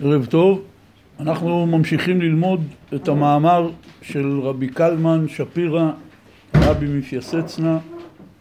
[0.00, 0.62] ערב טוב,
[1.20, 3.70] אנחנו ממשיכים ללמוד את המאמר
[4.02, 5.90] של רבי קלמן שפירא,
[6.54, 7.78] רבי מפייסצנה,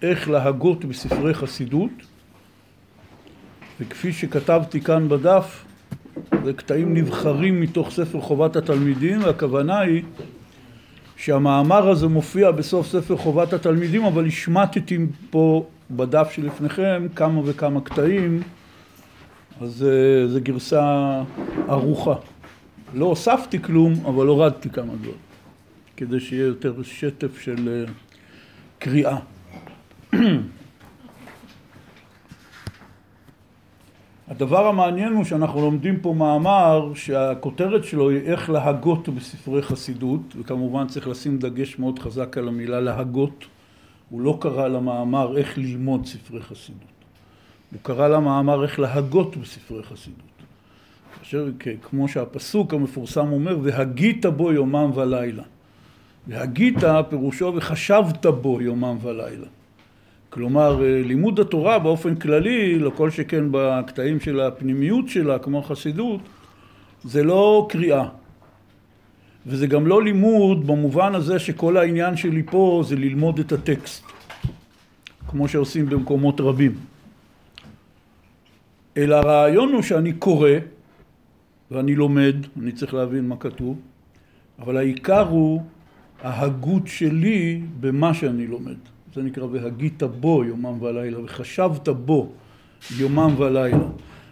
[0.01, 1.91] איך להגות בספרי חסידות,
[3.79, 5.65] וכפי שכתבתי כאן בדף,
[6.43, 10.03] זה קטעים נבחרים מתוך ספר חובת התלמידים, והכוונה היא
[11.15, 14.97] שהמאמר הזה מופיע בסוף ספר חובת התלמידים, אבל השמטתי
[15.29, 18.41] פה בדף שלפניכם כמה וכמה קטעים
[19.61, 21.21] אז אה, זו גרסה
[21.67, 22.15] ערוכה.
[22.93, 25.17] לא הוספתי כלום, אבל הורדתי כמה דברים,
[25.97, 27.91] כדי שיהיה יותר שטף של אה,
[28.79, 29.17] קריאה.
[34.27, 40.87] הדבר המעניין הוא שאנחנו לומדים פה מאמר שהכותרת שלו היא איך להגות בספרי חסידות וכמובן
[40.87, 43.45] צריך לשים דגש מאוד חזק על המילה להגות
[44.09, 46.92] הוא לא קרא למאמר איך ללמוד ספרי חסידות
[47.73, 50.33] הוא קרא למאמר איך להגות בספרי חסידות.
[51.19, 51.49] כאשר,
[51.89, 55.43] כמו שהפסוק המפורסם אומר, והגית בו יומם ולילה.
[56.27, 56.77] והגית
[57.09, 59.47] פירושו וחשבת בו יומם ולילה.
[60.29, 66.21] כלומר, אה, לימוד התורה באופן כללי, לא כל שכן בקטעים של הפנימיות שלה, כמו החסידות,
[67.03, 68.07] זה לא קריאה.
[69.45, 74.03] וזה גם לא לימוד במובן הזה שכל העניין שלי פה זה ללמוד את הטקסט,
[75.27, 76.92] כמו שעושים במקומות רבים.
[78.97, 80.49] אלא הרעיון הוא שאני קורא
[81.71, 83.79] ואני לומד, אני צריך להבין מה כתוב,
[84.59, 85.61] אבל העיקר הוא
[86.21, 88.77] ההגות שלי במה שאני לומד.
[89.13, 92.31] זה נקרא והגית בו יומם ולילה וחשבת בו
[92.97, 93.87] יומם ולילה.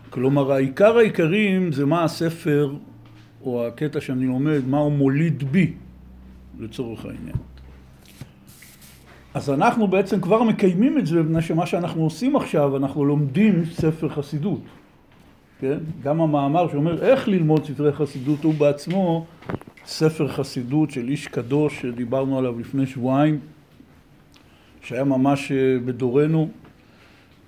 [0.09, 2.75] כלומר העיקר העיקרים זה מה הספר
[3.43, 5.73] או הקטע שאני לומד, מה הוא מוליד בי
[6.59, 7.50] לצורך העניין.
[9.33, 14.09] אז אנחנו בעצם כבר מקיימים את זה, מפני שמה שאנחנו עושים עכשיו, אנחנו לומדים ספר
[14.09, 14.61] חסידות.
[15.59, 15.77] כן?
[16.03, 19.25] גם המאמר שאומר איך ללמוד ספרי חסידות הוא בעצמו
[19.85, 23.39] ספר חסידות של איש קדוש שדיברנו עליו לפני שבועיים,
[24.81, 26.49] שהיה ממש אה, בדורנו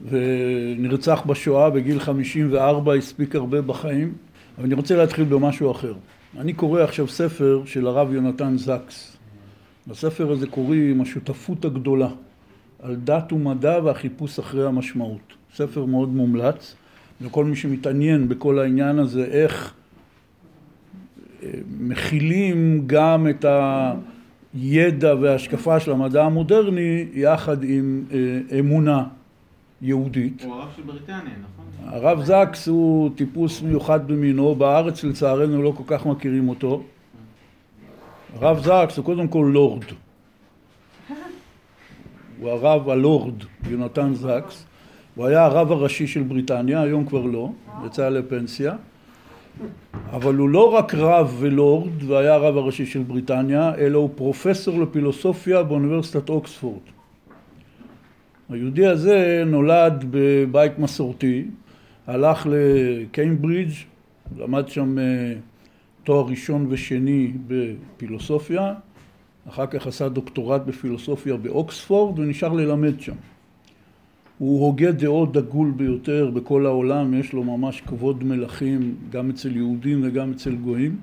[0.09, 4.13] ונרצח בשואה בגיל 54, הספיק הרבה בחיים.
[4.57, 5.93] אבל אני רוצה להתחיל במשהו אחר.
[6.38, 9.12] אני קורא עכשיו ספר של הרב יונתן זקס.
[9.88, 12.09] בספר הזה קוראים השותפות הגדולה
[12.83, 15.33] על דת ומדע והחיפוש אחרי המשמעות.
[15.55, 16.75] ספר מאוד מומלץ
[17.21, 19.73] לכל מי שמתעניין בכל העניין הזה, איך
[21.43, 21.49] אה,
[21.79, 23.45] מכילים גם את
[24.53, 29.03] הידע וההשקפה של המדע המודרני יחד עם אה, אמונה
[29.81, 30.43] יהודית.
[30.43, 31.66] הוא הרב של בריטניה, נכון?
[31.85, 36.83] הרב זקס הוא טיפוס מיוחד במינו, בארץ לצערנו לא כל כך מכירים אותו.
[38.35, 39.83] הרב זקס הוא קודם כל לורד.
[42.39, 43.33] הוא הרב הלורד,
[43.69, 44.66] יונתן זקס.
[45.16, 47.49] הוא היה הרב הראשי של בריטניה, היום כבר לא,
[47.85, 48.75] יצא לפנסיה.
[50.11, 55.63] אבל הוא לא רק רב ולורד והיה הרב הראשי של בריטניה, אלא הוא פרופסור לפילוסופיה
[55.63, 56.81] באוניברסיטת אוקספורד.
[58.49, 61.45] היהודי הזה נולד בבית מסורתי,
[62.07, 63.73] הלך לקיימברידג',
[64.38, 65.33] למד שם אה,
[66.03, 68.74] תואר ראשון ושני בפילוסופיה,
[69.50, 73.16] אחר כך עשה דוקטורט בפילוסופיה באוקספורד ונשאר ללמד שם.
[74.38, 80.02] הוא הוגה דעות דגול ביותר בכל העולם, יש לו ממש כבוד מלכים גם אצל יהודים
[80.03, 80.97] וגם אצל גויים.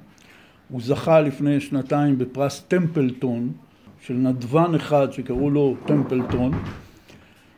[0.69, 3.53] הוא זכה לפני שנתיים בפרס טמפלטון
[4.01, 6.53] של נדבן אחד שקראו לו טמפלטון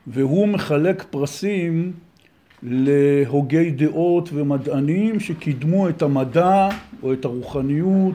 [0.06, 1.92] והוא מחלק פרסים
[2.62, 6.68] להוגי דעות ומדענים שקידמו את המדע
[7.02, 8.14] או את הרוחניות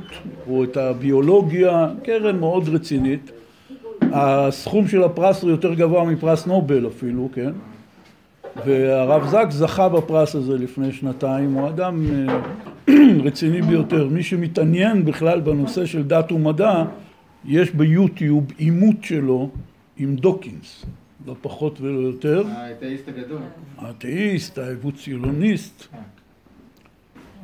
[0.50, 3.32] או את הביולוגיה, קרן מאוד רצינית.
[4.02, 7.52] הסכום של הפרס הוא יותר גבוה מפרס נובל אפילו, כן?
[8.66, 12.42] והרב זק זכה בפרס הזה לפני שנתיים, הוא אדם אה,
[13.26, 14.08] רציני ביותר.
[14.08, 16.84] מי שמתעניין בכלל בנושא של דת ומדע,
[17.46, 19.50] יש ביוטיוב עימות שלו
[19.98, 20.86] עם דוקינס.
[21.28, 22.44] לא פחות ולא יותר.
[22.48, 23.42] האתאיסט הגדול.
[23.78, 25.88] האתאיסט, האבוציוניסט.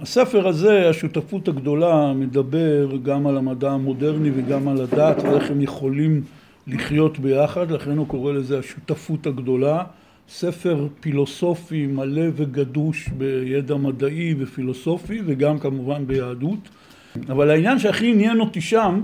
[0.01, 6.21] הספר הזה, השותפות הגדולה, מדבר גם על המדע המודרני וגם על הדת ואיך הם יכולים
[6.67, 9.83] לחיות ביחד, לכן הוא קורא לזה השותפות הגדולה.
[10.29, 16.69] ספר פילוסופי מלא וגדוש בידע מדעי ופילוסופי וגם כמובן ביהדות.
[17.29, 19.03] אבל העניין שהכי עניין אותי שם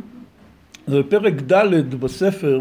[0.87, 2.59] זה בפרק ד' בספר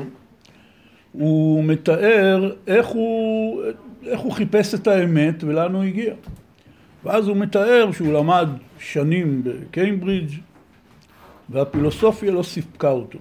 [1.12, 3.62] הוא מתאר איך הוא,
[4.06, 6.14] איך הוא חיפש את האמת ולאן הוא הגיע.
[7.04, 8.48] ואז הוא מתאר שהוא למד
[8.78, 10.32] שנים בקיימברידג'
[11.48, 13.18] והפילוסופיה לא סיפקה אותו.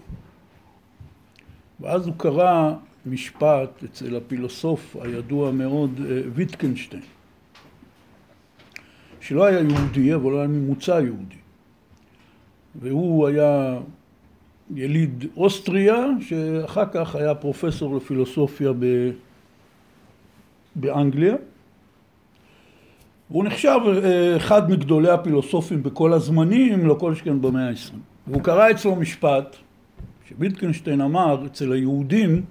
[1.79, 2.73] ואז הוא קרא
[3.05, 6.01] משפט אצל הפילוסוף הידוע מאוד
[6.33, 7.03] ויטקנשטיין,
[9.19, 11.35] שלא היה יהודי, אבל הוא היה ממוצא יהודי.
[12.75, 13.79] והוא היה
[14.75, 19.11] יליד אוסטריה, שאחר כך היה פרופסור לפילוסופיה ב...
[20.75, 21.35] באנגליה.
[23.31, 28.01] והוא נחשב אה, אחד מגדולי הפילוסופים בכל הזמנים, לא כל שכן במאה העשרים.
[28.27, 29.55] והוא קרא אצלו משפט
[30.29, 32.45] שוויטקנשטיין אמר, אצל היהודים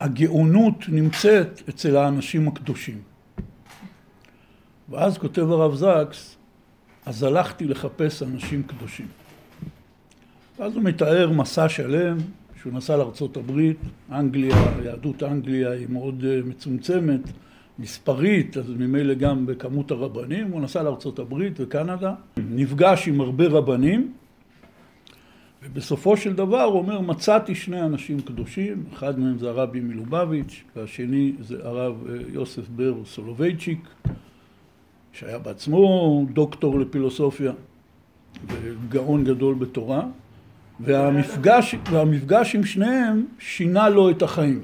[0.00, 2.98] הגאונות נמצאת אצל האנשים הקדושים.
[4.88, 6.36] ואז כותב הרב זקס,
[7.06, 9.06] אז הלכתי לחפש אנשים קדושים.
[10.58, 12.16] ואז הוא מתאר מסע שלם
[12.60, 13.78] שהוא נסע לארצות הברית,
[14.12, 17.20] אנגליה, יהדות אנגליה היא מאוד אה, מצומצמת,
[17.80, 24.12] מספרית, אז ממילא גם בכמות הרבנים, הוא נסע לארצות הברית וקנדה, נפגש עם הרבה רבנים,
[25.62, 31.32] ובסופו של דבר הוא אומר, מצאתי שני אנשים קדושים, אחד מהם זה הרבי מלובביץ', והשני
[31.40, 33.88] זה הרב אה, יוסף בר סולובייצ'יק,
[35.12, 37.52] שהיה בעצמו דוקטור לפילוסופיה
[38.46, 40.02] וגאון גדול בתורה,
[40.80, 44.60] והמפגש, והמפגש עם שניהם שינה לו את החיים.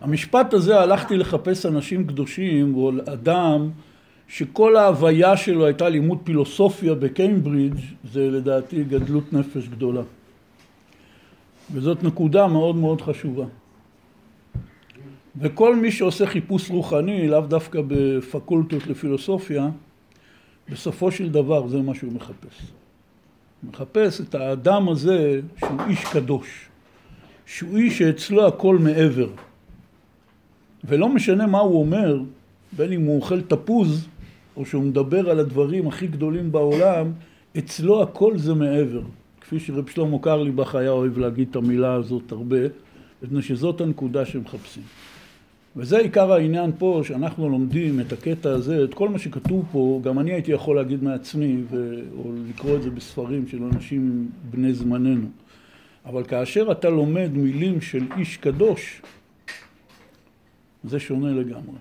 [0.00, 3.70] המשפט הזה, הלכתי לחפש אנשים קדושים, הוא אדם
[4.28, 7.80] שכל ההוויה שלו הייתה לימוד פילוסופיה בקיימברידג',
[8.12, 10.02] זה לדעתי גדלות נפש גדולה.
[11.72, 13.44] וזאת נקודה מאוד מאוד חשובה.
[15.40, 19.68] וכל מי שעושה חיפוש רוחני, לאו דווקא בפקולטות לפילוסופיה,
[20.68, 22.60] בסופו של דבר זה מה שהוא מחפש.
[23.62, 26.68] הוא מחפש את האדם הזה שהוא איש קדוש,
[27.46, 29.28] שהוא איש שאצלו הכל מעבר.
[30.84, 32.20] ולא משנה מה הוא אומר,
[32.72, 34.08] בין אם הוא אוכל תפוז,
[34.56, 37.12] או שהוא מדבר על הדברים הכי גדולים בעולם,
[37.58, 39.02] אצלו הכל זה מעבר.
[39.40, 42.56] כפי שרב שלמה קרליבך היה אוהב להגיד את המילה הזאת הרבה,
[43.22, 44.82] מפני שזאת הנקודה שמחפשים.
[45.76, 50.18] וזה עיקר העניין פה, שאנחנו לומדים את הקטע הזה, את כל מה שכתוב פה, גם
[50.18, 52.00] אני הייתי יכול להגיד מעצמי, ו...
[52.18, 55.26] או לקרוא את זה בספרים של אנשים בני זמננו.
[56.06, 59.02] אבל כאשר אתה לומד מילים של איש קדוש,
[60.84, 61.76] זה שונה לגמרי.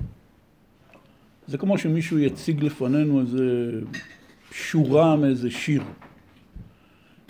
[1.47, 3.71] זה כמו שמישהו יציג לפנינו איזה
[4.51, 5.81] שורה מאיזה שיר.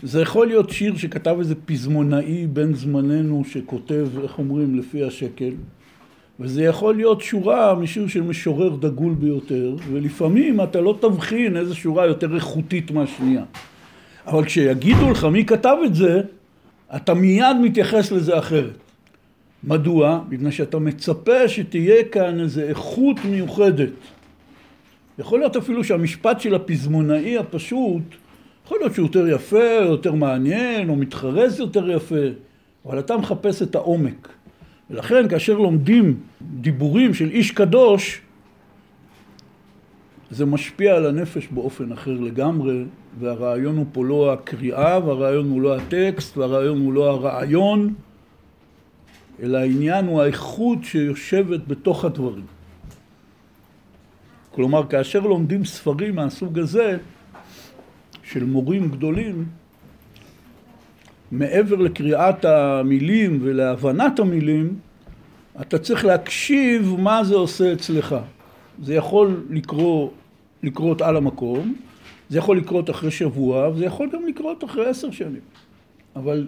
[0.04, 5.54] זה יכול להיות שיר שכתב איזה פזמונאי בן זמננו שכותב, איך אומרים, לפי השקל,
[6.40, 12.06] וזה יכול להיות שורה משיר של משורר דגול ביותר, ולפעמים אתה לא תבחין איזה שורה
[12.06, 13.44] יותר איכותית מהשנייה.
[14.28, 16.22] אבל כשיגידו לך מי כתב את זה,
[16.96, 18.78] אתה מיד מתייחס לזה אחרת.
[19.64, 20.22] מדוע?
[20.30, 23.90] מפני שאתה מצפה שתהיה כאן איזו איכות מיוחדת.
[25.20, 28.04] יכול להיות אפילו שהמשפט של הפזמונאי הפשוט,
[28.66, 32.26] יכול להיות שהוא יותר יפה, או יותר מעניין, או מתחרז יותר יפה,
[32.86, 34.28] אבל אתה מחפש את העומק.
[34.90, 38.22] ולכן כאשר לומדים דיבורים של איש קדוש,
[40.32, 42.84] זה משפיע על הנפש באופן אחר לגמרי,
[43.20, 47.94] והרעיון הוא פה לא הקריאה, והרעיון הוא לא הטקסט, והרעיון הוא לא הרעיון,
[49.44, 52.46] אלא העניין הוא האיכות שיושבת בתוך הדברים.
[54.52, 56.98] כלומר, כאשר לומדים ספרים מהסוג הזה,
[58.24, 59.46] של מורים גדולים,
[61.32, 64.80] מעבר לקריאת המילים ולהבנת המילים,
[65.62, 68.16] אתה צריך להקשיב מה זה עושה אצלך.
[68.84, 70.10] זה יכול לקרוא,
[70.64, 71.76] לקרות על המקום,
[72.30, 75.42] זה יכול לקרות אחרי שבוע, וזה יכול גם לקרות אחרי עשר שנים.
[76.16, 76.48] אבל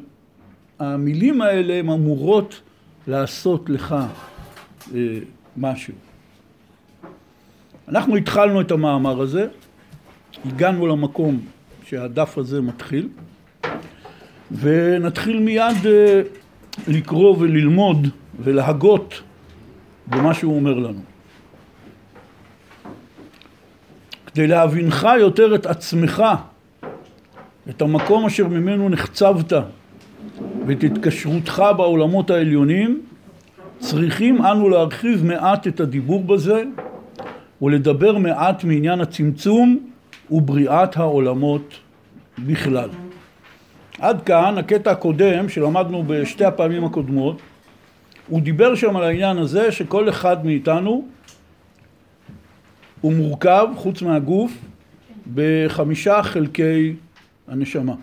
[0.80, 2.62] המילים האלה הן אמורות
[3.08, 3.96] לעשות לך
[4.96, 5.00] אה,
[5.58, 5.94] משהו.
[7.88, 9.48] אנחנו התחלנו את המאמר הזה,
[10.46, 11.40] הגענו למקום
[11.86, 13.08] שהדף הזה מתחיל,
[14.52, 16.22] ונתחיל מיד אה,
[16.88, 18.08] לקרוא וללמוד
[18.40, 19.22] ולהגות
[20.08, 21.02] במה שהוא אומר לנו.
[24.26, 26.24] כדי להבינך יותר את עצמך,
[27.70, 29.54] את המקום אשר ממנו נחצבת
[30.70, 33.02] ואת התקשרותך בעולמות העליונים,
[33.80, 36.64] צריכים אנו להרחיב מעט את הדיבור בזה
[37.62, 39.80] ולדבר מעט מעניין הצמצום
[40.32, 41.74] ובריאת העולמות
[42.40, 42.90] בכלל.
[44.00, 47.42] עד כאן הקטע הקודם שלמדנו בשתי הפעמים הקודמות,
[48.28, 51.08] הוא דיבר שם על העניין הזה שכל אחד מאיתנו
[53.02, 54.52] הוא מורכב, חוץ מהגוף,
[55.34, 56.94] בחמישה חלקי
[57.48, 57.94] הנשמה.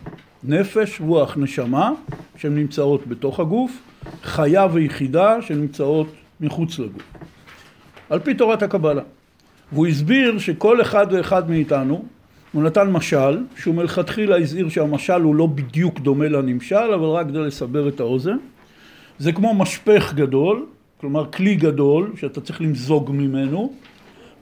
[0.49, 1.93] נפש, רוח, נשמה,
[2.37, 3.83] שהן נמצאות בתוך הגוף,
[4.23, 6.07] חיה ויחידה שנמצאות
[6.41, 7.03] מחוץ לגוף.
[8.11, 9.03] על פי תורת הקבלה.
[9.73, 12.05] והוא הסביר שכל אחד ואחד מאיתנו,
[12.53, 17.39] הוא נתן משל, שהוא מלכתחילה הזהיר שהמשל הוא לא בדיוק דומה לנמשל, אבל רק כדי
[17.39, 18.37] לסבר את האוזן.
[19.19, 20.67] זה כמו משפך גדול,
[21.01, 23.73] כלומר כלי גדול שאתה צריך למזוג ממנו,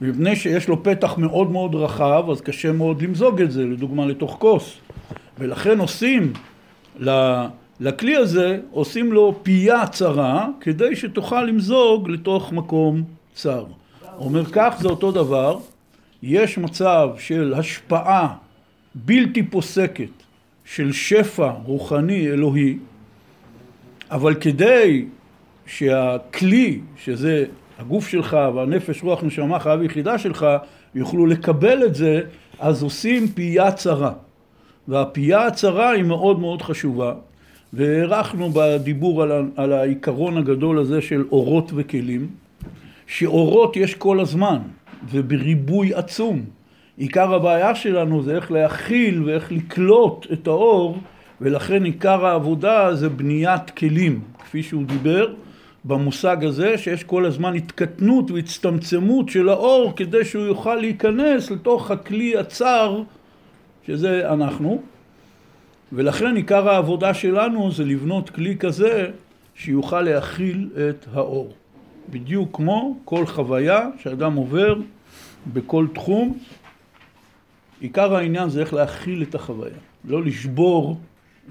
[0.01, 4.35] ומפני שיש לו פתח מאוד מאוד רחב, אז קשה מאוד למזוג את זה, לדוגמה לתוך
[4.39, 4.77] כוס.
[5.39, 6.33] ולכן עושים
[7.79, 13.65] לכלי הזה, עושים לו פייה צרה, כדי שתוכל למזוג לתוך מקום צר.
[14.17, 15.59] אומר כך זה אותו דבר,
[16.23, 18.35] יש מצב של השפעה
[18.95, 20.09] בלתי פוסקת
[20.65, 22.77] של שפע רוחני אלוהי,
[24.11, 25.05] אבל כדי
[25.65, 27.45] שהכלי, שזה
[27.79, 30.45] הגוף שלך והנפש, רוח, נשמה, חייו יחידה שלך,
[30.95, 32.21] יוכלו לקבל את זה,
[32.59, 34.11] אז עושים פייה צרה.
[34.87, 37.13] והפייה הצרה היא מאוד מאוד חשובה,
[37.73, 42.27] והארכנו בדיבור על, ה, על העיקרון הגדול הזה של אורות וכלים,
[43.07, 44.57] שאורות יש כל הזמן,
[45.11, 46.41] ובריבוי עצום.
[46.97, 50.97] עיקר הבעיה שלנו זה איך להכיל ואיך לקלוט את האור,
[51.41, 55.33] ולכן עיקר העבודה זה בניית כלים, כפי שהוא דיבר,
[55.85, 62.37] במושג הזה שיש כל הזמן התקטנות והצטמצמות של האור כדי שהוא יוכל להיכנס לתוך הכלי
[62.37, 63.01] הצר
[63.87, 64.81] שזה אנחנו,
[65.91, 69.11] ולכן עיקר העבודה שלנו זה לבנות כלי כזה
[69.55, 71.53] שיוכל להכיל את האור.
[72.09, 74.75] בדיוק כמו כל חוויה שאדם עובר
[75.53, 76.37] בכל תחום,
[77.79, 80.99] עיקר העניין זה איך להכיל את החוויה, לא לשבור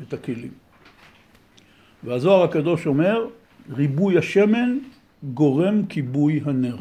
[0.03, 0.53] את הכלים.
[2.05, 3.27] והזוהר הקדוש אומר,
[3.71, 4.79] ריבוי השמן
[5.35, 6.77] גורם כיבוי הנר.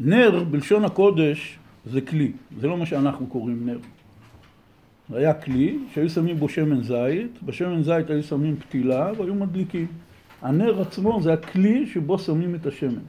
[0.00, 3.78] נר בלשון הקודש זה כלי, זה לא מה שאנחנו קוראים נר.
[5.10, 9.86] זה היה כלי שהיו שמים בו שמן זית, בשמן זית היו שמים פתילה והיו מדליקים.
[10.42, 13.02] הנר עצמו זה הכלי שבו שמים את השמן.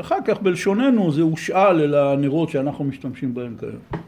[0.00, 4.02] אחר כך בלשוננו זה הושאל אל הנרות שאנחנו משתמשים בהם כיום.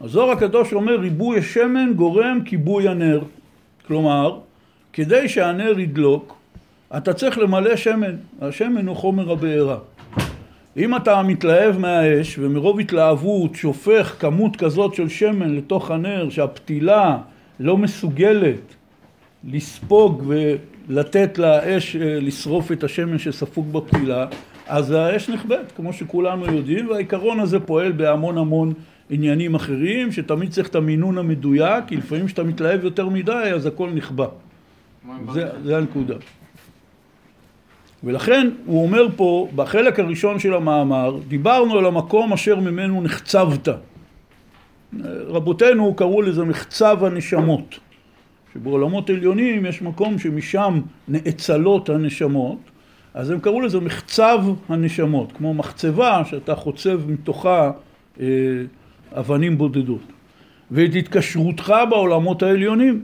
[0.00, 3.22] הזוהר הקדוש אומר ריבוי השמן גורם כיבוי הנר.
[3.86, 4.40] כלומר,
[4.92, 6.36] כדי שהנר ידלוק,
[6.96, 8.16] אתה צריך למלא שמן.
[8.40, 9.78] השמן הוא חומר הבעירה.
[10.76, 17.18] אם אתה מתלהב מהאש ומרוב התלהבות שופך כמות כזאת של שמן לתוך הנר שהפתילה
[17.60, 18.74] לא מסוגלת
[19.44, 24.26] לספוג ולתת לאש אה, לשרוף את השמן שספוג בפתילה
[24.66, 28.72] אז האש נכבדת כמו שכולנו יודעים והעיקרון הזה פועל בהמון המון
[29.10, 33.90] עניינים אחרים שתמיד צריך את המינון המדויק כי לפעמים כשאתה מתלהב יותר מדי אז הכל
[33.90, 34.26] נכבה.
[35.32, 36.14] זה, זה הנקודה
[38.04, 43.68] ולכן הוא אומר פה, בחלק הראשון של המאמר, דיברנו על המקום אשר ממנו נחצבת.
[45.26, 47.78] רבותינו קראו לזה מחצב הנשמות,
[48.54, 52.58] שבעולמות עליונים יש מקום שמשם נאצלות הנשמות,
[53.14, 57.70] אז הם קראו לזה מחצב הנשמות, כמו מחצבה שאתה חוצב מתוכה
[58.20, 58.26] אה,
[59.12, 60.02] אבנים בודדות.
[60.70, 63.02] ואת התקשרותך בעולמות העליונים.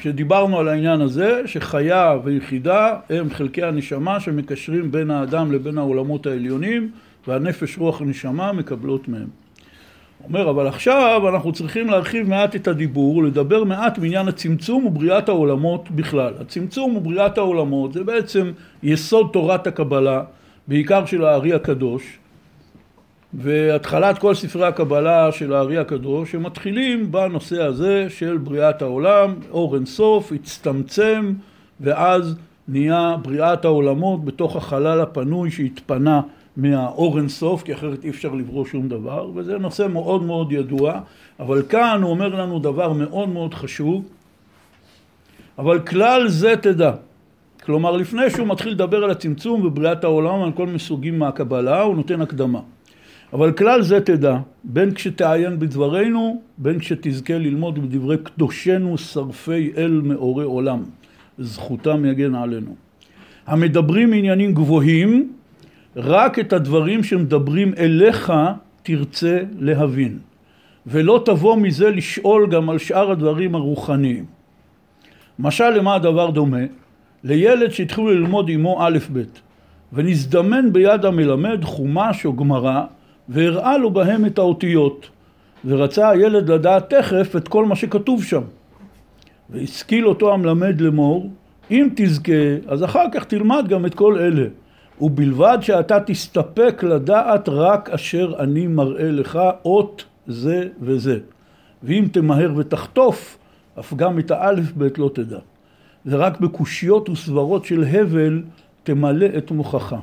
[0.00, 6.90] שדיברנו על העניין הזה, שחיה ויחידה הם חלקי הנשמה שמקשרים בין האדם לבין העולמות העליונים,
[7.26, 9.28] והנפש, רוח ונשמה מקבלות מהם.
[10.24, 15.90] אומר, אבל עכשיו אנחנו צריכים להרחיב מעט את הדיבור, לדבר מעט בעניין הצמצום ובריאת העולמות
[15.90, 16.34] בכלל.
[16.40, 20.22] הצמצום ובריאת העולמות זה בעצם יסוד תורת הקבלה,
[20.68, 22.18] בעיקר של הארי הקדוש,
[23.38, 29.74] והתחלת כל ספרי הקבלה של הארי הקדוש, הם מתחילים בנושא הזה של בריאת העולם, אור
[29.74, 31.32] אינסוף, הצטמצם,
[31.80, 32.36] ואז
[32.68, 36.20] נהיה בריאת העולמות בתוך החלל הפנוי שהתפנה
[36.56, 41.00] מהאור אינסוף, כי אחרת אי אפשר לברוא שום דבר, וזה נושא מאוד מאוד ידוע,
[41.40, 44.04] אבל כאן הוא אומר לנו דבר מאוד מאוד חשוב,
[45.58, 46.92] אבל כלל זה תדע.
[47.64, 51.96] כלומר, לפני שהוא מתחיל לדבר על הצמצום ובריאת העולם, על כל מיני סוגים מהקבלה, הוא
[51.96, 52.60] נותן הקדמה.
[53.34, 60.44] אבל כלל זה תדע, בין כשתעיין בדברינו, בין כשתזכה ללמוד בדברי קדושנו שרפי אל מאורי
[60.44, 60.82] עולם.
[61.38, 62.74] זכותם יגן עלינו.
[63.46, 65.32] המדברים עניינים גבוהים,
[65.96, 68.32] רק את הדברים שמדברים אליך
[68.82, 70.18] תרצה להבין.
[70.86, 74.24] ולא תבוא מזה לשאול גם על שאר הדברים הרוחניים.
[75.38, 76.64] משל למה הדבר דומה?
[77.24, 79.22] לילד שהתחילו ללמוד עמו א' ב'
[79.92, 82.84] ונזדמן ביד המלמד חומש או גמרא
[83.28, 85.08] והראה לו בהם את האותיות,
[85.64, 88.42] ורצה הילד לדעת תכף את כל מה שכתוב שם.
[89.50, 91.30] והשכיל אותו המלמד לאמור,
[91.70, 92.32] אם תזכה,
[92.66, 94.46] אז אחר כך תלמד גם את כל אלה.
[95.00, 101.18] ובלבד שאתה תסתפק לדעת רק אשר אני מראה לך אות זה וזה.
[101.82, 103.38] ואם תמהר ותחטוף,
[103.78, 105.38] אף גם את האלף בית לא תדע.
[106.06, 108.42] ורק בקושיות וסברות של הבל
[108.82, 109.94] תמלא את מוחך.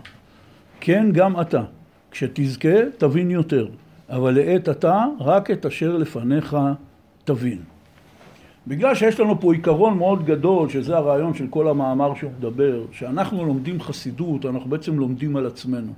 [0.80, 1.62] כן, גם אתה.
[2.12, 3.68] כשתזכה תבין יותר,
[4.10, 6.58] אבל לעת עתה רק את אשר לפניך
[7.24, 7.60] תבין.
[8.68, 13.46] בגלל שיש לנו פה עיקרון מאוד גדול, שזה הרעיון של כל המאמר שהוא מדבר, שאנחנו
[13.46, 15.94] לומדים חסידות, אנחנו בעצם לומדים על עצמנו.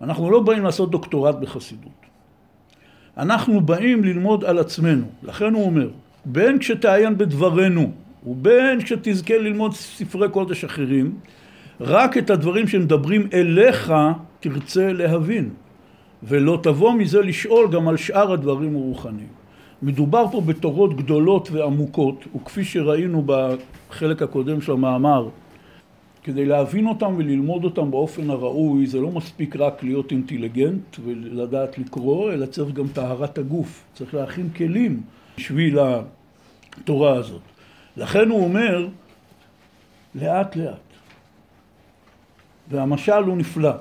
[0.00, 2.00] אנחנו לא באים לעשות דוקטורט בחסידות.
[3.16, 5.04] אנחנו באים ללמוד על עצמנו.
[5.22, 5.88] לכן הוא אומר,
[6.24, 7.92] בין כשתעיין בדברנו
[8.26, 11.14] ובין כשתזכה ללמוד ספרי קודש אחרים,
[11.80, 13.92] רק את הדברים שמדברים אליך
[14.40, 15.50] תרצה להבין,
[16.22, 19.28] ולא תבוא מזה לשאול גם על שאר הדברים הרוחניים.
[19.82, 25.28] מדובר פה בתורות גדולות ועמוקות, וכפי שראינו בחלק הקודם של המאמר,
[26.24, 32.32] כדי להבין אותם וללמוד אותם באופן הראוי, זה לא מספיק רק להיות אינטליגנט ולדעת לקרוא,
[32.32, 33.84] אלא צריך גם טהרת הגוף.
[33.94, 35.02] צריך להכין כלים
[35.38, 37.40] בשביל התורה הזאת.
[37.96, 38.88] לכן הוא אומר,
[40.14, 40.89] לאט לאט.
[42.70, 43.72] והמשל הוא נפלא.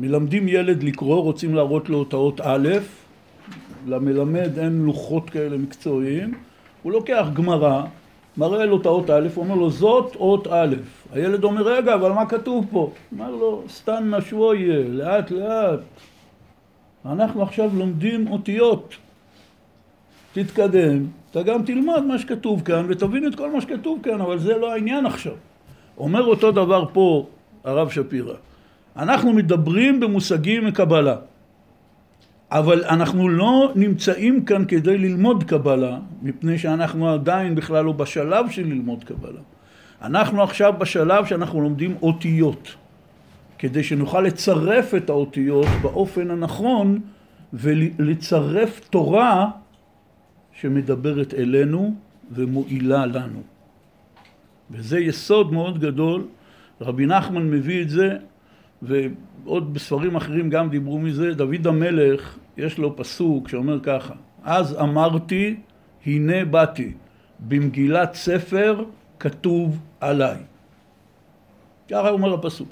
[0.00, 2.68] מלמדים ילד לקרוא, רוצים להראות לו את האות א',
[3.86, 6.34] למלמד אין לוחות כאלה מקצועיים,
[6.82, 7.82] הוא לוקח גמרא,
[8.36, 10.74] מראה לו את האות א', הוא אומר לו זאת אות א'.
[11.12, 12.92] הילד אומר רגע, אבל מה כתוב פה?
[13.12, 15.80] אומר לו סתן שויה, לאט לאט.
[17.06, 18.94] אנחנו עכשיו לומדים אותיות.
[20.32, 24.56] תתקדם, אתה גם תלמד מה שכתוב כאן ותבין את כל מה שכתוב כאן, אבל זה
[24.58, 25.32] לא העניין עכשיו.
[25.98, 27.26] אומר אותו דבר פה
[27.64, 28.34] הרב שפירא.
[28.96, 31.16] אנחנו מדברים במושגים מקבלה,
[32.50, 38.66] אבל אנחנו לא נמצאים כאן כדי ללמוד קבלה, מפני שאנחנו עדיין בכלל לא בשלב של
[38.66, 39.40] ללמוד קבלה.
[40.02, 42.74] אנחנו עכשיו בשלב שאנחנו לומדים אותיות,
[43.58, 47.00] כדי שנוכל לצרף את האותיות באופן הנכון
[47.52, 49.50] ולצרף תורה
[50.60, 51.94] שמדברת אלינו
[52.30, 53.42] ומועילה לנו.
[54.70, 56.24] וזה יסוד מאוד גדול,
[56.80, 58.16] רבי נחמן מביא את זה,
[58.82, 64.14] ועוד בספרים אחרים גם דיברו מזה, דוד המלך, יש לו פסוק שאומר ככה,
[64.44, 65.56] אז אמרתי,
[66.06, 66.92] הנה באתי,
[67.40, 68.84] במגילת ספר
[69.18, 70.36] כתוב עליי.
[71.90, 72.68] ככה אומר הפסוק.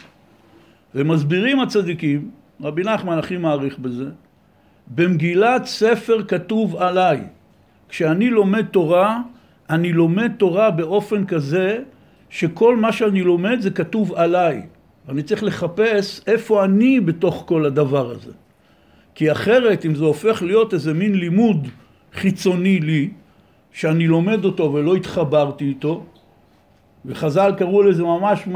[0.95, 2.31] ומסבירים הצדיקים,
[2.61, 4.11] רבי נחמן הכי מעריך בזה,
[4.95, 7.21] במגילת ספר כתוב עליי.
[7.89, 9.21] כשאני לומד תורה,
[9.71, 11.79] אני לומד תורה באופן כזה
[12.33, 14.63] שכל מה שאני לומד זה כתוב עליי.
[15.09, 18.33] אני צריך לחפש איפה אני בתוך כל הדבר הזה.
[19.15, 21.69] כי אחרת, אם זה הופך להיות איזה מין לימוד
[22.13, 23.11] חיצוני לי,
[23.73, 26.05] שאני לומד אותו ולא התחברתי איתו,
[27.05, 28.49] וחז"ל קראו לזה ממש,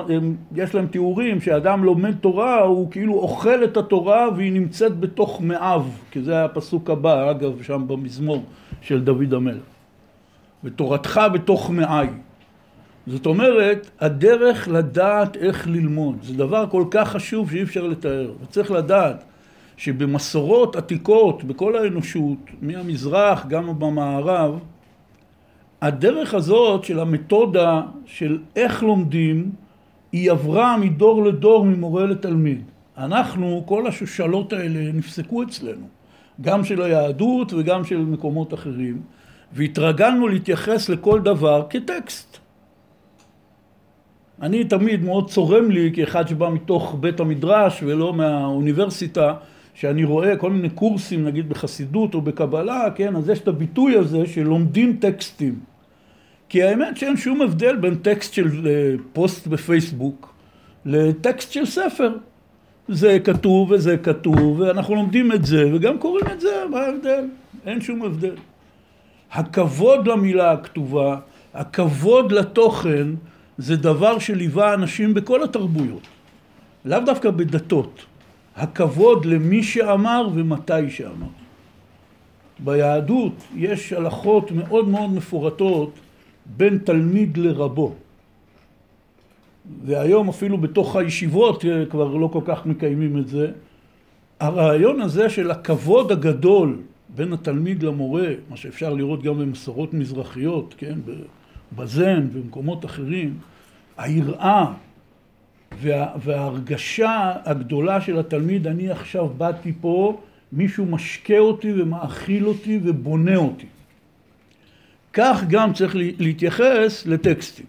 [0.56, 5.98] יש להם תיאורים שאדם לומד תורה, הוא כאילו אוכל את התורה והיא נמצאת בתוך מאב,
[6.10, 8.44] כי זה הפסוק הבא, אגב, שם במזמור
[8.80, 9.64] של דוד המלך.
[10.64, 12.06] ותורתך בתוך מאי.
[13.06, 18.32] זאת אומרת, הדרך לדעת איך ללמוד, זה דבר כל כך חשוב שאי אפשר לתאר.
[18.42, 19.24] וצריך לדעת
[19.76, 24.58] שבמסורות עתיקות, בכל האנושות, מהמזרח גם במערב,
[25.82, 29.50] הדרך הזאת של המתודה של איך לומדים,
[30.12, 32.62] היא עברה מדור לדור, ממורה לתלמיד.
[32.98, 35.86] אנחנו, כל השושלות האלה נפסקו אצלנו,
[36.40, 39.00] גם של היהדות וגם של מקומות אחרים,
[39.52, 42.45] והתרגלנו להתייחס לכל דבר כטקסט.
[44.42, 49.34] אני תמיד מאוד צורם לי כאחד שבא מתוך בית המדרש ולא מהאוניברסיטה
[49.74, 54.26] שאני רואה כל מיני קורסים נגיד בחסידות או בקבלה, כן, אז יש את הביטוי הזה
[54.26, 55.54] שלומדים טקסטים.
[56.48, 60.34] כי האמת שאין שום הבדל בין טקסט של אה, פוסט בפייסבוק
[60.84, 62.12] לטקסט של ספר.
[62.88, 67.24] זה כתוב וזה כתוב ואנחנו לומדים את זה וגם קוראים את זה, מה ההבדל?
[67.66, 68.34] אין שום הבדל.
[69.32, 71.16] הכבוד למילה הכתובה,
[71.54, 73.06] הכבוד לתוכן,
[73.58, 76.02] זה דבר שליווה אנשים בכל התרבויות,
[76.84, 78.04] לאו דווקא בדתות.
[78.56, 81.26] הכבוד למי שאמר ומתי שאמר.
[82.58, 85.90] ביהדות יש הלכות מאוד מאוד מפורטות
[86.56, 87.94] בין תלמיד לרבו.
[89.84, 93.50] והיום אפילו בתוך הישיבות אה, כבר לא כל כך מקיימים את זה.
[94.40, 100.98] הרעיון הזה של הכבוד הגדול בין התלמיד למורה, מה שאפשר לראות גם במסורות מזרחיות, כן,
[101.72, 103.38] בזן ובמקומות אחרים,
[103.96, 104.66] היראה
[105.80, 110.20] וה, וההרגשה הגדולה של התלמיד, אני עכשיו באתי פה,
[110.52, 113.66] מישהו משקה אותי ומאכיל אותי ובונה אותי.
[115.12, 117.66] כך גם צריך להתייחס לטקסטים.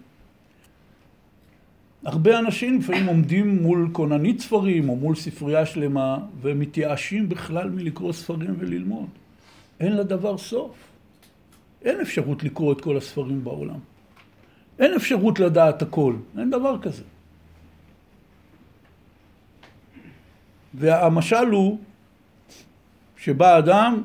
[2.04, 8.54] הרבה אנשים לפעמים עומדים מול כוננית ספרים או מול ספרייה שלמה ומתייאשים בכלל מלקרוא ספרים
[8.58, 9.08] וללמוד.
[9.80, 10.87] אין לדבר סוף.
[11.82, 13.78] אין אפשרות לקרוא את כל הספרים בעולם.
[14.78, 17.02] אין אפשרות לדעת הכל, אין דבר כזה.
[20.74, 21.78] והמשל הוא
[23.16, 24.02] שבא אדם,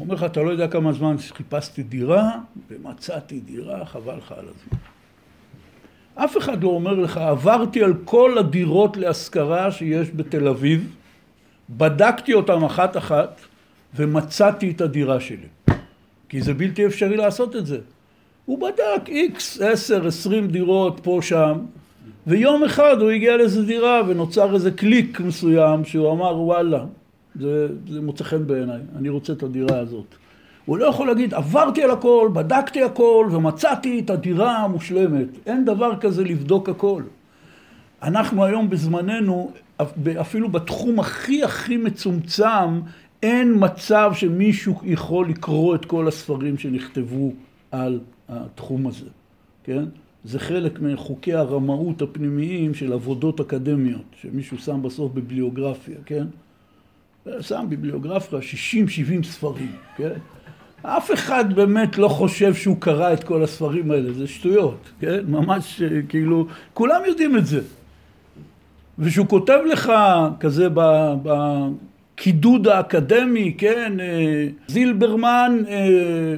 [0.00, 2.30] אומר לך, אתה לא יודע כמה זמן חיפשתי דירה,
[2.70, 4.78] ומצאתי דירה, חבל לך על הזמן.
[6.14, 10.94] אף אחד לא אומר לך, עברתי על כל הדירות להשכרה שיש בתל אביב,
[11.70, 13.40] בדקתי אותם אחת אחת
[13.94, 15.48] ומצאתי את הדירה שלי.
[16.32, 17.78] כי זה בלתי אפשרי לעשות את זה.
[18.44, 21.58] הוא בדק איקס, עשר, עשרים דירות פה שם,
[22.26, 26.84] ויום אחד הוא הגיע לאיזה דירה ונוצר איזה קליק מסוים שהוא אמר וואלה,
[27.40, 30.14] זה, זה מוצא חן בעיניי, אני רוצה את הדירה הזאת.
[30.64, 35.28] הוא לא יכול להגיד עברתי על הכל, בדקתי הכל ומצאתי את הדירה המושלמת.
[35.46, 37.02] אין דבר כזה לבדוק הכל.
[38.02, 39.50] אנחנו היום בזמננו,
[40.20, 42.80] אפילו בתחום הכי הכי מצומצם,
[43.22, 47.32] אין מצב שמישהו יכול לקרוא את כל הספרים שנכתבו
[47.70, 49.06] על התחום הזה,
[49.64, 49.84] כן?
[50.24, 56.24] זה חלק מחוקי הרמאות הפנימיים של עבודות אקדמיות, שמישהו שם בסוף ביבליוגרפיה, כן?
[57.40, 58.42] שם ביבליוגרפיה 60-70
[59.26, 60.18] ספרים, כן?
[60.82, 65.20] אף אחד באמת לא חושב שהוא קרא את כל הספרים האלה, זה שטויות, כן?
[65.28, 67.60] ממש כאילו, כולם יודעים את זה.
[68.98, 69.92] ושהוא כותב לך
[70.40, 70.68] כזה
[72.22, 74.00] בקידוד האקדמי, כן?
[74.00, 76.34] אה, זילברמן אה,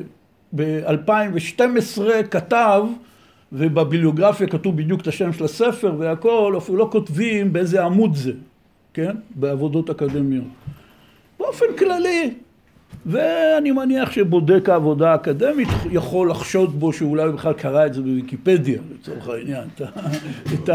[0.53, 2.85] ב-2012 כתב,
[3.53, 8.33] ובביליוגרפיה כתוב בדיוק את השם של הספר והכל, אפילו לא כותבים באיזה עמוד זה,
[8.95, 9.17] כן?
[9.35, 10.45] בעבודות אקדמיות.
[11.39, 12.35] באופן כללי,
[13.07, 19.29] ואני מניח שבודק העבודה האקדמית יכול לחשוד בו שאולי בכלל קרא את זה בוויקיפדיה, לצורך
[19.29, 19.83] העניין, את,
[20.55, 20.71] את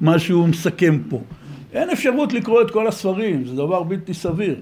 [0.00, 1.20] מה שהוא מסכם פה.
[1.72, 4.60] אין אפשרות לקרוא את כל הספרים, זה דבר בלתי סביר.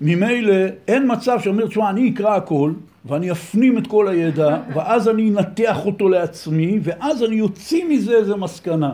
[0.00, 0.54] ממילא
[0.88, 2.72] אין מצב שאומר, תשמע, אני אקרא הכל,
[3.04, 8.36] ואני אפנים את כל הידע, ואז אני אנתח אותו לעצמי, ואז אני אוציא מזה איזה
[8.36, 8.92] מסקנה.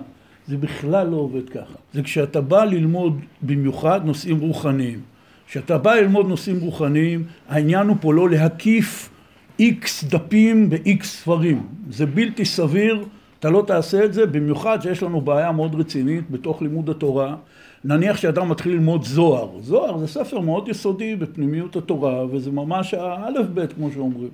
[0.49, 1.75] זה בכלל לא עובד ככה.
[1.93, 5.01] זה כשאתה בא ללמוד במיוחד נושאים רוחניים.
[5.49, 9.11] כשאתה בא ללמוד נושאים רוחניים, העניין הוא פה לא להקיף
[9.59, 11.63] איקס דפים באיקס ספרים.
[11.91, 13.05] זה בלתי סביר,
[13.41, 17.37] אתה לא תעשה את זה, במיוחד שיש לנו בעיה מאוד רצינית בתוך לימוד התורה.
[17.85, 19.49] נניח שאדם מתחיל ללמוד זוהר.
[19.61, 24.31] זוהר זה ספר מאוד יסודי בפנימיות התורה, וזה ממש האלף בית, כמו שאומרים.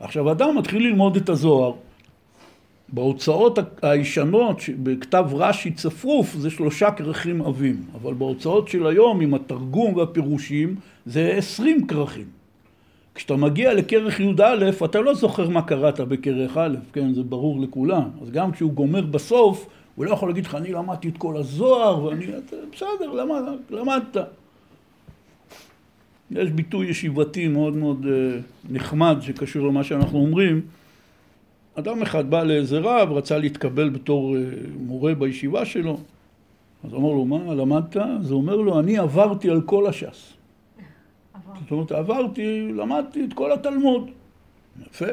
[0.00, 1.72] עכשיו, אדם מתחיל ללמוד את הזוהר.
[2.88, 9.94] בהוצאות הישנות, בכתב רש"י צפוף, זה שלושה כרכים עבים, אבל בהוצאות של היום, עם התרגום
[9.94, 12.43] והפירושים, זה עשרים כרכים.
[13.14, 18.08] כשאתה מגיע לכרך י"א, אתה לא זוכר מה קראת בכרך א', כן, זה ברור לכולם.
[18.22, 22.04] אז גם כשהוא גומר בסוף, הוא לא יכול להגיד לך, אני למדתי את כל הזוהר,
[22.04, 22.26] ואני...
[22.72, 24.16] בסדר, למד, למדת.
[26.30, 28.38] יש ביטוי ישיבתי מאוד מאוד אה,
[28.70, 30.60] נחמד שקשור למה שאנחנו אומרים.
[31.74, 34.40] אדם אחד בא לאיזה רב, רצה להתקבל בתור אה,
[34.80, 35.98] מורה בישיבה שלו,
[36.84, 37.96] אז אמר לו, מה, למדת?
[37.96, 40.32] אז הוא אומר לו, אני עברתי על כל הש"ס.
[41.62, 44.10] זאת אומרת, עברתי, למדתי את כל התלמוד.
[44.90, 45.06] יפה.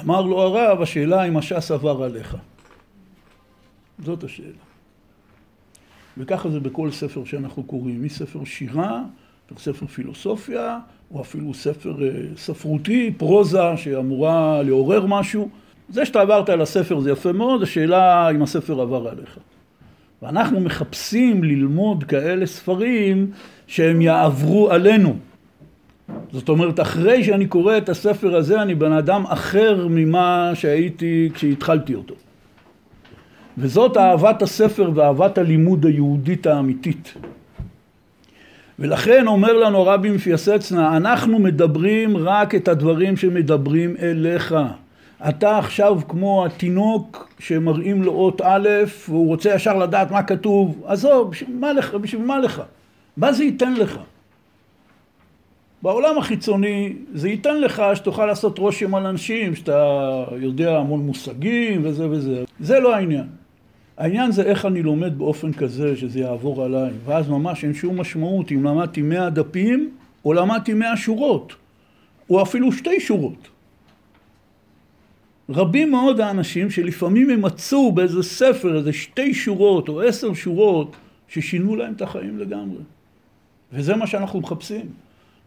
[0.00, 2.36] אמר לו הרב, השאלה אם הש"ס עבר עליך.
[3.98, 4.48] זאת השאלה.
[6.18, 9.02] וככה זה בכל ספר שאנחנו קוראים, מספר שירה,
[9.58, 10.78] ספר פילוסופיה,
[11.10, 15.48] או אפילו ספר אה, ספרותי, פרוזה שאמורה לעורר משהו.
[15.88, 19.38] זה שאתה עברת על הספר זה יפה מאוד, השאלה אם הספר עבר עליך.
[20.22, 23.30] ואנחנו מחפשים ללמוד כאלה ספרים
[23.68, 25.16] שהם יעברו עלינו.
[26.32, 31.94] זאת אומרת, אחרי שאני קורא את הספר הזה, אני בן אדם אחר ממה שהייתי כשהתחלתי
[31.94, 32.14] אותו.
[33.58, 37.14] וזאת אהבת הספר ואהבת הלימוד היהודית האמיתית.
[38.78, 44.54] ולכן אומר לנו רבי מפיאסצנה, אנחנו מדברים רק את הדברים שמדברים אליך.
[45.28, 48.68] אתה עכשיו כמו התינוק שמראים לו אות א'
[49.08, 51.94] והוא רוצה ישר לדעת מה כתוב, עזוב, בשביל מה לך?
[51.94, 52.62] בשביל מה לך?
[53.18, 54.00] מה זה ייתן לך?
[55.82, 62.10] בעולם החיצוני זה ייתן לך שתוכל לעשות רושם על אנשים, שאתה יודע המון מושגים וזה
[62.10, 62.44] וזה.
[62.60, 63.26] זה לא העניין.
[63.96, 68.52] העניין זה איך אני לומד באופן כזה שזה יעבור עליי, ואז ממש אין שום משמעות
[68.52, 69.90] אם למדתי מאה דפים
[70.24, 71.54] או למדתי מאה שורות,
[72.30, 73.48] או אפילו שתי שורות.
[75.50, 80.96] רבים מאוד האנשים שלפעמים הם מצאו באיזה ספר איזה שתי שורות או עשר שורות
[81.28, 82.82] ששינו להם את החיים לגמרי.
[83.72, 84.86] וזה מה שאנחנו מחפשים.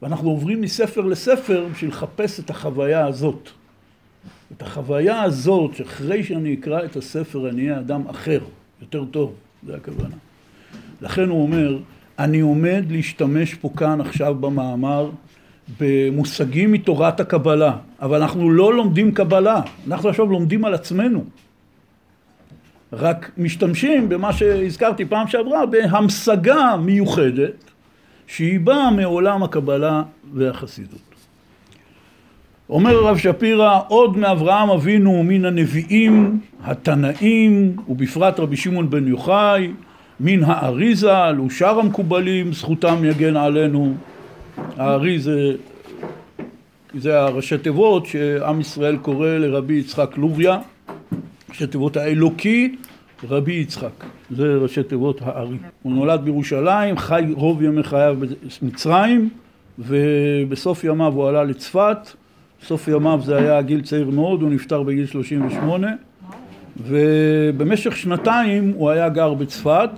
[0.01, 3.49] ואנחנו עוברים מספר לספר בשביל לחפש את החוויה הזאת.
[4.57, 8.39] את החוויה הזאת, שאחרי שאני אקרא את הספר אני אהיה אדם אחר,
[8.81, 9.33] יותר טוב,
[9.67, 10.15] זה הכוונה.
[11.01, 11.79] לכן הוא אומר,
[12.19, 15.09] אני עומד להשתמש פה כאן עכשיו במאמר
[15.79, 21.23] במושגים מתורת הקבלה, אבל אנחנו לא לומדים קבלה, אנחנו עכשיו לומדים על עצמנו.
[22.93, 27.70] רק משתמשים במה שהזכרתי פעם שעברה, בהמשגה מיוחדת
[28.31, 30.99] שהיא באה מעולם הקבלה והחסידות.
[32.69, 39.71] אומר הרב שפירא, עוד מאברהם אבינו מן הנביאים, התנאים, ובפרט רבי שמעון בן יוחאי,
[40.19, 43.93] מן הארי ז"ל ושאר המקובלים, זכותם יגן עלינו.
[44.77, 45.53] הארי זה,
[46.93, 50.57] זה הראשי תיבות שעם ישראל קורא לרבי יצחק לוביה,
[51.49, 52.75] ראשי תיבות האלוקי
[53.29, 55.57] רבי יצחק, זה ראשי תיבות הארי.
[55.81, 58.17] הוא נולד בירושלים, חי רוב ימי חייו
[58.61, 59.29] במצרים,
[59.79, 61.97] ובסוף ימיו הוא עלה לצפת,
[62.63, 65.87] בסוף ימיו זה היה גיל צעיר מאוד, הוא נפטר בגיל 38,
[66.77, 69.89] ובמשך שנתיים הוא היה גר בצפת,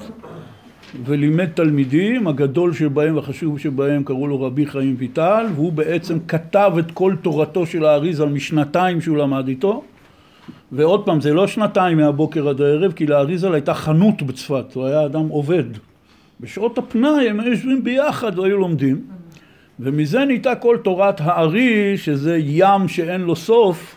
[1.06, 6.92] ולימד תלמידים, הגדול שבהם והחשוב שבהם קראו לו רבי חיים ויטל, והוא בעצם כתב את
[6.92, 9.84] כל תורתו של האריזל משנתיים שהוא למד איתו.
[10.72, 15.06] ועוד פעם, זה לא שנתיים מהבוקר עד הערב, כי לאריזל הייתה חנות בצפת, הוא היה
[15.06, 15.64] אדם עובד.
[16.40, 19.02] בשעות הפנאי הם היו יושבים ביחד והיו לומדים,
[19.80, 23.96] ומזה נהייתה כל תורת הארי, שזה ים שאין לו סוף,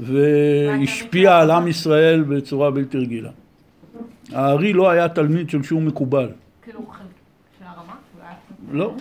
[0.00, 3.30] והשפיע על עם ישראל בצורה בלתי רגילה.
[4.32, 6.28] הארי לא היה תלמיד של שום מקובל.
[6.62, 6.80] כאילו
[7.58, 7.94] של הרמה?
[8.72, 8.94] לא.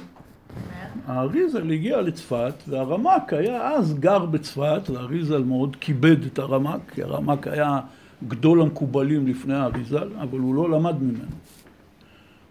[1.07, 7.47] האריזל הגיע לצפת, והרמק היה אז גר בצפת, והאריזל מאוד כיבד את הרמק, כי הרמק
[7.47, 7.79] היה
[8.27, 11.35] גדול המקובלים לפני האריזל, אבל הוא לא למד ממנו.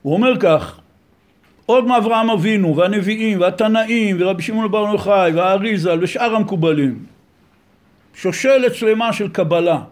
[0.02, 0.80] הוא אומר כך,
[1.66, 7.04] עוד מאברהם אבינו, והנביאים, והתנאים, ורבי שמעון בר יוחאי, והאריזל, ושאר המקובלים.
[8.14, 9.82] שושלת שלמה של קבלה.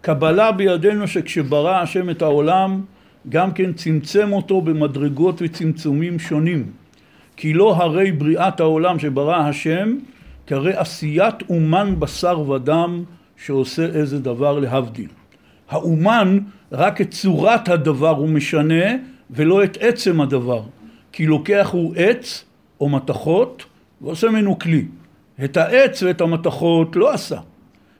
[0.00, 2.80] קבלה בידינו שכשברא השם את העולם,
[3.28, 6.70] גם כן צמצם אותו במדרגות וצמצומים שונים.
[7.36, 9.96] כי לא הרי בריאת העולם שברא השם,
[10.46, 13.04] כהרי עשיית אומן בשר ודם
[13.36, 15.08] שעושה איזה דבר להבדיל.
[15.68, 16.38] האומן
[16.72, 18.84] רק את צורת הדבר הוא משנה
[19.30, 20.62] ולא את עצם הדבר.
[21.12, 22.44] כי לוקח הוא עץ
[22.80, 23.64] או מתכות
[24.00, 24.84] ועושה ממנו כלי.
[25.44, 27.38] את העץ ואת המתכות לא עשה,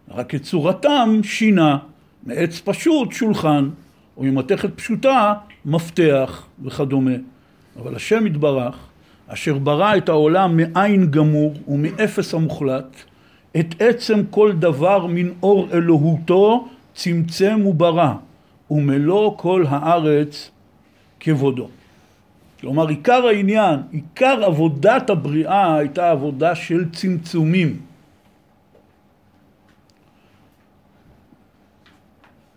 [0.08, 1.78] רק את צורתם שינה,
[2.26, 3.68] מעץ פשוט שולחן,
[4.16, 7.10] או ממתכת פשוטה מפתח וכדומה.
[7.82, 8.76] אבל השם יתברך
[9.28, 12.96] אשר ברא את העולם מאין גמור ומאפס המוחלט,
[13.58, 18.14] את עצם כל דבר מן אור אלוהותו צמצם וברא,
[18.70, 20.50] ומלוא כל הארץ
[21.20, 21.68] כבודו.
[22.60, 27.80] כלומר, עיקר העניין, עיקר עבודת הבריאה הייתה עבודה של צמצומים.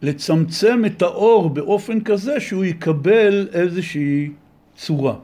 [0.01, 4.29] לצמצם את האור באופן כזה שהוא יקבל איזושהי
[4.75, 5.15] צורה.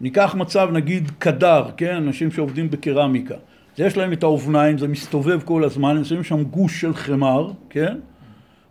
[0.00, 3.34] ניקח מצב נגיד קדר, כן, אנשים שעובדים בקרמיקה,
[3.78, 7.96] יש להם את האובניים, זה מסתובב כל הזמן, הם שמים שם גוש של חמר, כן,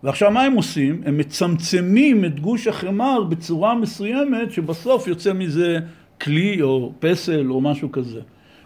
[0.03, 1.01] ועכשיו מה הם עושים?
[1.05, 5.79] הם מצמצמים את גוש החמר בצורה מסוימת שבסוף יוצא מזה
[6.21, 8.19] כלי או פסל או משהו כזה.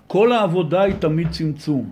[0.07, 1.89] כל העבודה היא תמיד צמצום.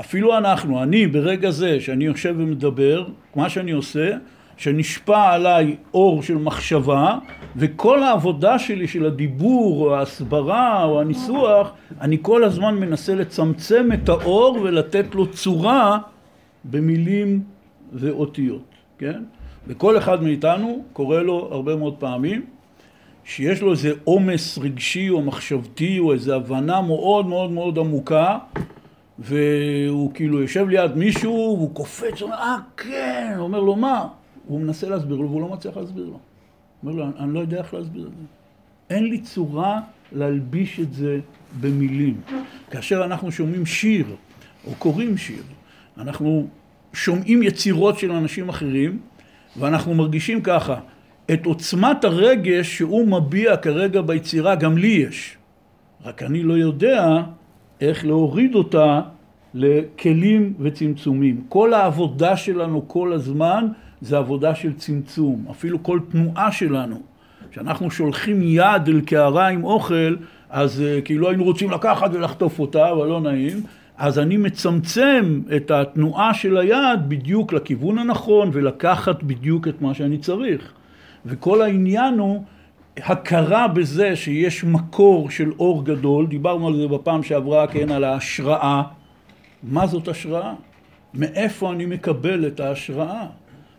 [0.00, 3.06] אפילו אנחנו, אני ברגע זה שאני יושב ומדבר,
[3.36, 4.10] מה שאני עושה,
[4.58, 7.18] שנשפע עליי אור של מחשבה,
[7.56, 14.08] וכל העבודה שלי של הדיבור או ההסברה או הניסוח, אני כל הזמן מנסה לצמצם את
[14.08, 15.98] האור ולתת לו צורה
[16.64, 17.42] במילים
[17.92, 19.22] ואותיות, כן?
[19.66, 22.44] וכל אחד מאיתנו קורא לו הרבה מאוד פעמים
[23.24, 28.38] שיש לו איזה עומס רגשי או מחשבתי או איזו הבנה מאוד מאוד מאוד עמוקה
[29.18, 34.08] והוא כאילו יושב ליד מישהו והוא קופץ, הוא אומר אה כן, הוא אומר לו מה?
[34.48, 36.18] הוא מנסה להסביר לו והוא לא מצליח להסביר לו.
[36.82, 38.24] אומר לו, אני לא יודע איך להסביר את זה.
[38.90, 39.80] אין לי צורה
[40.12, 41.20] להלביש את זה
[41.60, 42.20] במילים.
[42.70, 44.06] כאשר אנחנו שומעים שיר,
[44.66, 45.42] או קוראים שיר,
[45.98, 46.46] אנחנו
[46.92, 48.98] שומעים יצירות של אנשים אחרים,
[49.56, 50.80] ואנחנו מרגישים ככה,
[51.32, 55.36] את עוצמת הרגש שהוא מביע כרגע ביצירה, גם לי יש.
[56.04, 57.22] רק אני לא יודע
[57.80, 59.00] איך להוריד אותה
[59.54, 61.44] לכלים וצמצומים.
[61.48, 63.68] כל העבודה שלנו כל הזמן
[64.00, 65.44] זה עבודה של צמצום.
[65.50, 67.00] אפילו כל תנועה שלנו,
[67.50, 70.16] כשאנחנו שולחים יד אל קערה עם אוכל,
[70.50, 73.62] אז uh, כאילו היינו רוצים לקחת ולחטוף אותה, אבל לא נעים.
[73.98, 80.18] אז אני מצמצם את התנועה של היד בדיוק לכיוון הנכון ולקחת בדיוק את מה שאני
[80.18, 80.72] צריך.
[81.26, 82.44] וכל העניין הוא
[82.96, 88.82] הכרה בזה שיש מקור של אור גדול, דיברנו על זה בפעם שעברה, כן, על ההשראה.
[89.62, 90.54] מה זאת השראה?
[91.14, 93.26] מאיפה אני מקבל את ההשראה?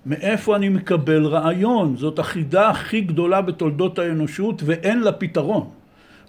[0.06, 1.98] מאיפה אני מקבל רעיון?
[1.98, 5.68] זאת החידה הכי גדולה בתולדות האנושות ואין לה פתרון.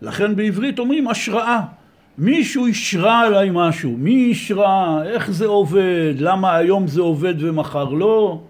[0.02, 1.60] לכן בעברית אומרים השראה.
[2.18, 8.40] מישהו אישרה עליי משהו, מי אישרה, איך זה עובד, למה היום זה עובד ומחר לא.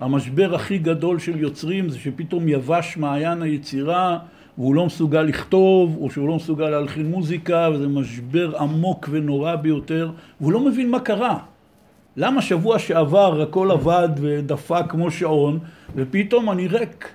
[0.00, 4.18] המשבר הכי גדול של יוצרים זה שפתאום יבש מעיין היצירה
[4.58, 10.10] והוא לא מסוגל לכתוב, או שהוא לא מסוגל להלחין מוזיקה, וזה משבר עמוק ונורא ביותר,
[10.40, 11.38] והוא לא מבין מה קרה.
[12.16, 15.58] למה שבוע שעבר הכל עבד ודפק כמו שעון,
[15.96, 17.14] ופתאום אני ריק?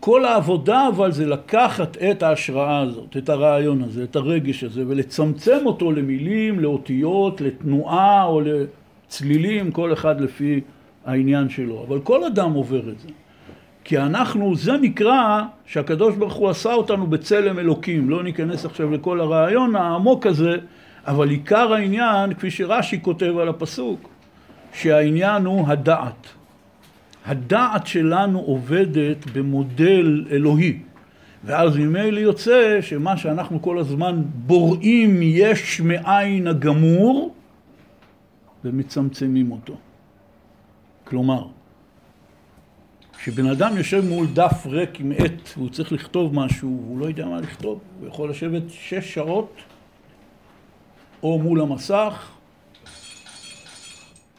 [0.00, 5.58] כל העבודה אבל זה לקחת את ההשראה הזאת, את הרעיון הזה, את הרגש הזה, ולצמצם
[5.64, 10.60] אותו למילים, לאותיות, לתנועה או לצלילים, כל אחד לפי
[11.06, 11.84] העניין שלו.
[11.88, 13.08] אבל כל אדם עובר את זה.
[13.84, 18.10] כי אנחנו, זה נקרא שהקדוש ברוך הוא עשה אותנו בצלם אלוקים.
[18.10, 20.56] לא ניכנס עכשיו לכל הרעיון העמוק הזה,
[21.10, 24.08] אבל עיקר העניין, כפי שרש"י כותב על הפסוק,
[24.72, 26.26] שהעניין הוא הדעת.
[27.26, 30.78] הדעת שלנו עובדת במודל אלוהי.
[31.44, 37.34] ואז ממילא יוצא שמה שאנחנו כל הזמן בוראים יש מאין הגמור
[38.64, 39.74] ומצמצמים אותו.
[41.04, 41.46] כלומר,
[43.18, 47.26] כשבן אדם יושב מול דף ריק עם עט והוא צריך לכתוב משהו והוא לא יודע
[47.26, 49.52] מה לכתוב, הוא יכול לשבת שש שעות
[51.22, 52.28] או מול המסך,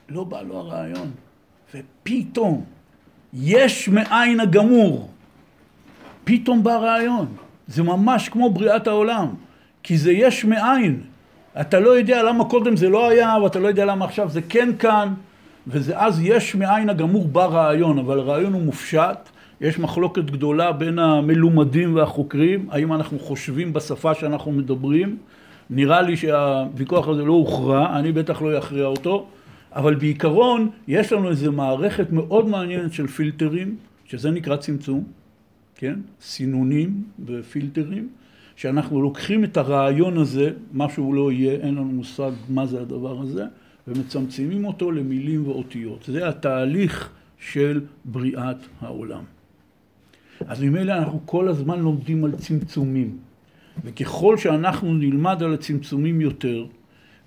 [0.09, 1.11] לא בא לו הרעיון.
[1.75, 2.63] ופתאום,
[3.33, 5.09] יש מאין הגמור.
[6.23, 7.25] פתאום בא רעיון.
[7.67, 9.27] זה ממש כמו בריאת העולם.
[9.83, 11.01] כי זה יש מאין.
[11.61, 14.69] אתה לא יודע למה קודם זה לא היה, ואתה לא יודע למה עכשיו זה כן
[14.79, 15.13] כאן.
[15.67, 19.29] וזה אז יש מאין הגמור בא רעיון, אבל הרעיון הוא מופשט.
[19.61, 25.17] יש מחלוקת גדולה בין המלומדים והחוקרים, האם אנחנו חושבים בשפה שאנחנו מדברים.
[25.71, 29.27] נראה לי שהוויכוח הזה לא הוכרע, אני בטח לא אכריע אותו.
[29.73, 35.03] אבל בעיקרון יש לנו איזו מערכת מאוד מעניינת של פילטרים, שזה נקרא צמצום,
[35.75, 35.99] כן?
[36.21, 38.09] סינונים ופילטרים,
[38.55, 43.21] שאנחנו לוקחים את הרעיון הזה, מה שהוא לא יהיה, אין לנו מושג מה זה הדבר
[43.21, 43.45] הזה,
[43.87, 46.03] ומצמצמים אותו למילים ואותיות.
[46.07, 49.23] זה התהליך של בריאת העולם.
[50.47, 53.17] אז ממילא אנחנו כל הזמן לומדים על צמצומים,
[53.85, 56.65] וככל שאנחנו נלמד על הצמצומים יותר,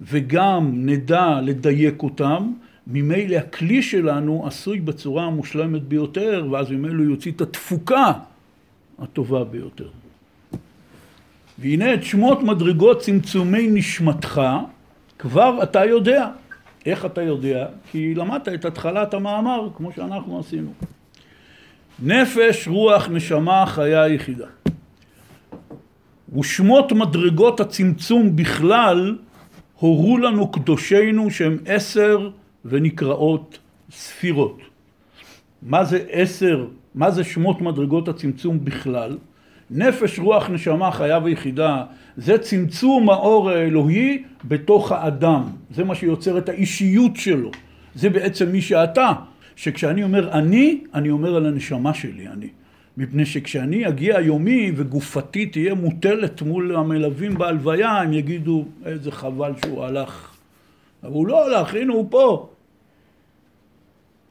[0.00, 2.52] וגם נדע לדייק אותם,
[2.86, 8.12] ממילא הכלי שלנו עשוי בצורה המושלמת ביותר, ואז ממילא יוציא את התפוקה
[8.98, 9.88] הטובה ביותר.
[11.58, 14.42] והנה את שמות מדרגות צמצומי נשמתך,
[15.18, 16.28] כבר אתה יודע.
[16.86, 17.66] איך אתה יודע?
[17.90, 20.72] כי למדת את התחלת המאמר, כמו שאנחנו עשינו.
[22.02, 24.46] נפש, רוח, נשמה, חיה יחידה.
[26.38, 29.16] ושמות מדרגות הצמצום בכלל
[29.78, 32.30] הורו לנו קדושינו שהם עשר
[32.64, 33.58] ונקראות
[33.90, 34.58] ספירות.
[35.62, 39.16] מה זה עשר, מה זה שמות מדרגות הצמצום בכלל?
[39.70, 41.82] נפש, רוח, נשמה, חיה ויחידה,
[42.16, 45.42] זה צמצום האור האלוהי בתוך האדם.
[45.70, 47.50] זה מה שיוצר את האישיות שלו.
[47.94, 49.12] זה בעצם מי שאתה.
[49.56, 52.48] שכשאני אומר אני, אני אומר על הנשמה שלי אני.
[52.96, 59.84] מפני שכשאני אגיע יומי וגופתי תהיה מוטלת מול המלווים בהלוויה, הם יגידו איזה חבל שהוא
[59.84, 60.34] הלך.
[61.02, 62.48] אבל הוא לא הלך, הנה הוא פה.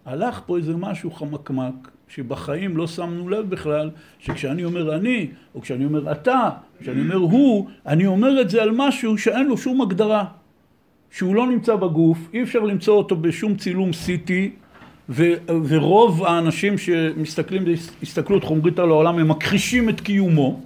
[0.06, 5.86] הלך פה איזה משהו חמקמק, שבחיים לא שמנו לב בכלל, שכשאני אומר אני, או כשאני
[5.86, 6.50] אומר אתה,
[6.80, 10.26] כשאני אומר הוא, אני אומר את זה על משהו שאין לו שום הגדרה.
[11.12, 14.32] שהוא לא נמצא בגוף, אי אפשר למצוא אותו בשום צילום CT,
[15.10, 15.24] ו,
[15.68, 20.60] ורוב האנשים שמסתכלים בהסתכלות חומרית על העולם הם מכחישים את קיומו,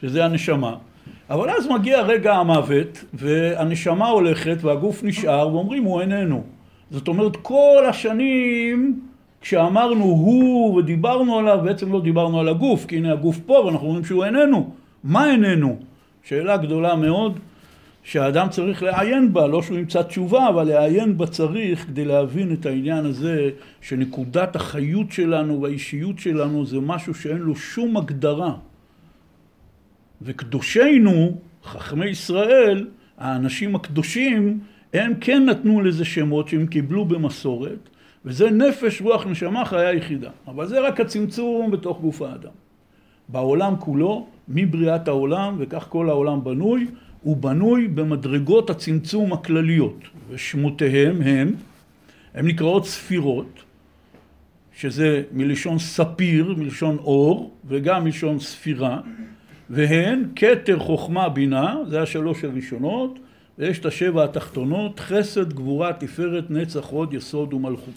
[0.00, 0.74] שזה הנשמה,
[1.30, 6.44] אבל אז מגיע רגע המוות והנשמה הולכת והגוף נשאר ואומרים הוא איננו.
[6.90, 9.00] זאת אומרת כל השנים
[9.40, 14.04] כשאמרנו הוא ודיברנו עליו בעצם לא דיברנו על הגוף כי הנה הגוף פה ואנחנו אומרים
[14.04, 14.70] שהוא איננו.
[15.04, 15.76] מה איננו?
[16.22, 17.38] שאלה גדולה מאוד
[18.04, 22.66] שהאדם צריך לעיין בה, לא שהוא ימצא תשובה, אבל לעיין בה צריך כדי להבין את
[22.66, 28.54] העניין הזה שנקודת החיות שלנו והאישיות שלנו זה משהו שאין לו שום הגדרה.
[30.22, 32.86] וקדושינו, חכמי ישראל,
[33.18, 34.60] האנשים הקדושים,
[34.94, 37.88] הם כן נתנו לזה שמות שהם קיבלו במסורת,
[38.24, 40.30] וזה נפש, רוח, נשמה, חיה יחידה.
[40.46, 42.52] אבל זה רק הצמצום בתוך גוף האדם.
[43.28, 46.86] בעולם כולו, מבריאת העולם, וכך כל העולם בנוי,
[47.24, 49.98] הוא בנוי במדרגות הצמצום הכלליות,
[50.30, 51.54] ושמותיהם הם,
[52.34, 53.62] הן נקראות ספירות,
[54.76, 59.00] שזה מלשון ספיר, מלשון אור, וגם מלשון ספירה,
[59.70, 63.18] והן כתר חוכמה בינה, זה השלוש הראשונות,
[63.58, 67.94] ויש את השבע התחתונות, חסד, גבורה, תפארת, נצח, הוד, יסוד ומלכות.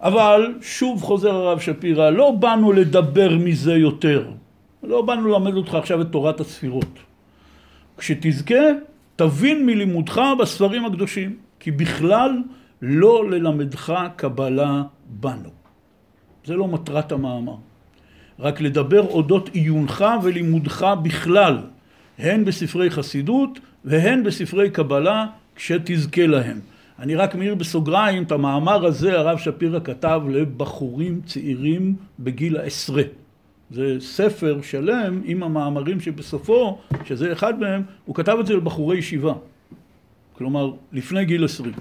[0.00, 4.30] אבל שוב חוזר הרב שפירא, לא באנו לדבר מזה יותר,
[4.82, 7.07] לא באנו ללמד אותך עכשיו את תורת הספירות.
[7.98, 8.64] כשתזכה,
[9.16, 12.42] תבין מלימודך בספרים הקדושים, כי בכלל
[12.82, 15.50] לא ללמדך קבלה בנו.
[16.44, 17.54] זה לא מטרת המאמר.
[18.38, 21.58] רק לדבר אודות עיונך ולימודך בכלל,
[22.18, 25.26] הן בספרי חסידות והן בספרי קבלה,
[25.56, 26.60] כשתזכה להם.
[26.98, 33.02] אני רק מעיר בסוגריים, את המאמר הזה הרב שפירא כתב לבחורים צעירים בגיל העשרה.
[33.70, 39.32] זה ספר שלם עם המאמרים שבסופו, שזה אחד מהם, הוא כתב את זה לבחורי ישיבה.
[40.32, 41.72] כלומר, לפני גיל עשרים.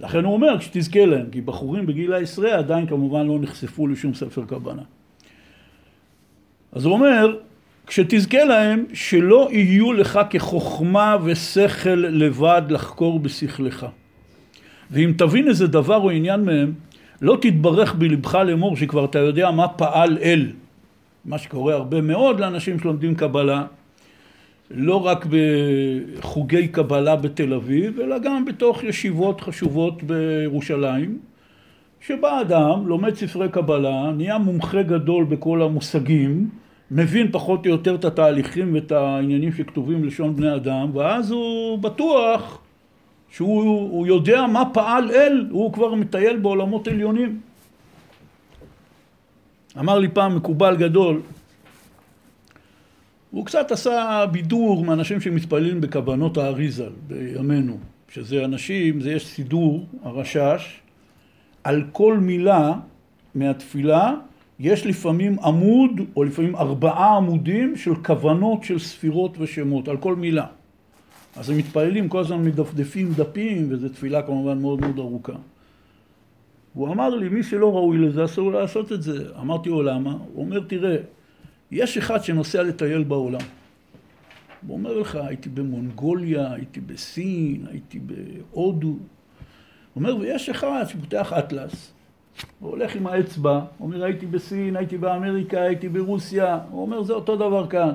[0.00, 4.46] לכן הוא אומר, שתזכה להם, כי בחורים בגיל העשרה עדיין כמובן לא נחשפו לשום ספר
[4.46, 4.82] כוונה.
[6.72, 7.36] אז הוא אומר,
[7.86, 13.86] כשתזכה להם, שלא יהיו לך כחוכמה ושכל לבד לחקור בשכלך.
[14.90, 16.72] ואם תבין איזה דבר או עניין מהם,
[17.22, 20.50] לא תתברך בלבך לאמור שכבר אתה יודע מה פעל אל.
[21.24, 23.64] מה שקורה הרבה מאוד לאנשים שלומדים קבלה,
[24.70, 31.18] לא רק בחוגי קבלה בתל אביב, אלא גם בתוך ישיבות חשובות בירושלים,
[32.00, 36.48] שבה אדם לומד ספרי קבלה, נהיה מומחה גדול בכל המושגים,
[36.90, 42.58] מבין פחות או יותר את התהליכים ואת העניינים שכתובים לשון בני אדם, ואז הוא בטוח
[43.30, 47.40] שהוא יודע מה פעל אל, הוא כבר מטייל בעולמות עליונים.
[49.78, 51.20] אמר לי פעם מקובל גדול,
[53.30, 60.80] הוא קצת עשה בידור מאנשים שמתפללים בכוונות האריזל בימינו, שזה אנשים, זה יש סידור, הרשש,
[61.64, 62.72] על כל מילה
[63.34, 64.14] מהתפילה
[64.60, 70.46] יש לפעמים עמוד או לפעמים ארבעה עמודים של כוונות של ספירות ושמות, על כל מילה.
[71.36, 75.32] אז הם מתפללים כל הזמן מדפדפים דפים, וזו תפילה כמובן מאוד מאוד ארוכה.
[76.74, 79.28] הוא אמר לי, מי שלא ראוי לזה, אסור לעשות את זה.
[79.40, 80.10] אמרתי לו, למה?
[80.10, 80.96] הוא אומר, תראה,
[81.70, 83.40] יש אחד שנוסע לטייל בעולם.
[84.66, 88.88] הוא אומר לך, הייתי במונגוליה, הייתי בסין, הייתי בהודו.
[88.88, 88.98] הוא
[89.96, 91.92] אומר, ויש אחד שפותח אטלס,
[92.60, 96.58] הוא הולך עם האצבע, אומר, הייתי בסין, הייתי באמריקה, הייתי ברוסיה.
[96.70, 97.94] הוא אומר, זה אותו דבר כאן.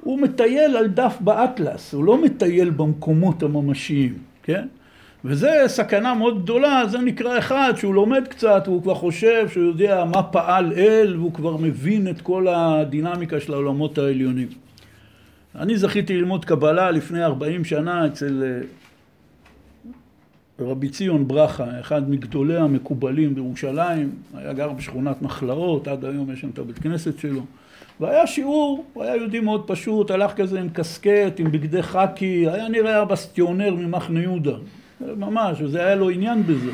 [0.00, 4.68] הוא מטייל על דף באטלס, הוא לא מטייל במקומות הממשיים, כן?
[5.24, 10.04] וזה סכנה מאוד גדולה, זה נקרא אחד שהוא לומד קצת, והוא כבר חושב שהוא יודע
[10.04, 14.48] מה פעל אל, והוא כבר מבין את כל הדינמיקה של העולמות העליונים.
[15.54, 18.66] אני זכיתי ללמוד קבלה לפני 40 שנה אצל אה,
[20.66, 26.50] רבי ציון ברכה, אחד מגדולי המקובלים בירושלים, היה גר בשכונת נחלאות, עד היום יש שם
[26.50, 27.42] את הבית כנסת שלו.
[28.00, 32.68] והיה שיעור, הוא היה יהודי מאוד פשוט, הלך כזה עם קסקט, עם בגדי חאקי, היה
[32.68, 34.56] נראה בסטיונר ממחנה יהודה,
[35.16, 36.70] ממש, וזה היה לו עניין בזה.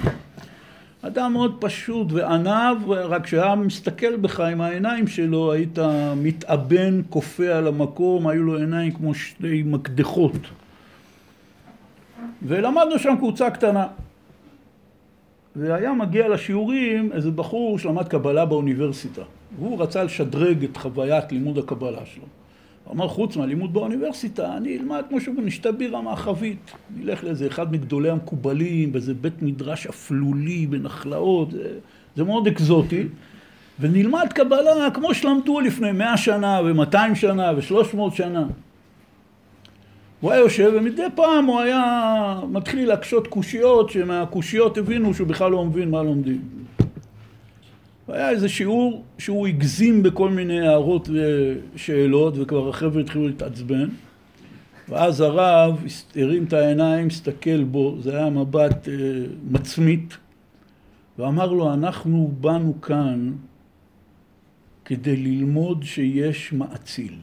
[1.02, 5.78] אדם מאוד פשוט וענב, רק כשהיה מסתכל בך עם העיניים שלו, היית
[6.16, 10.32] מתאבן, כופה על המקום, היו לו עיניים כמו שתי מקדחות.
[12.42, 13.86] ולמדנו שם קבוצה קטנה.
[15.56, 19.22] והיה מגיע לשיעורים איזה בחור שלמד קבלה באוניברסיטה.
[19.58, 22.24] והוא רצה לשדרג את חוויית לימוד הקבלה שלו.
[22.88, 26.70] הוא אמר, חוץ מהלימוד באוניברסיטה, אני אלמד כמו שאומרים, נשתה בירה מהחבית.
[26.96, 31.78] נלך לאיזה אחד מגדולי המקובלים, באיזה בית מדרש אפלולי בנחלאות, זה,
[32.16, 33.06] זה מאוד אקזוטי.
[33.80, 38.46] ונלמד קבלה כמו שלמדו לפני מאה שנה ומאתיים שנה ושלוש מאות שנה.
[40.20, 45.64] הוא היה יושב ומדי פעם הוא היה מתחיל להקשות קושיות שמהקושיות הבינו שהוא בכלל לא
[45.64, 46.40] מבין מה לומדים.
[48.08, 51.08] והיה איזה שיעור שהוא הגזים בכל מיני הערות
[51.74, 53.88] ושאלות וכבר החבר'ה התחילו להתעצבן
[54.88, 55.84] ואז הרב
[56.16, 58.94] הרים את העיניים, הסתכל בו, זה היה מבט אה,
[59.50, 60.16] מצמית
[61.18, 63.32] ואמר לו אנחנו באנו כאן
[64.84, 67.14] כדי ללמוד שיש מאציל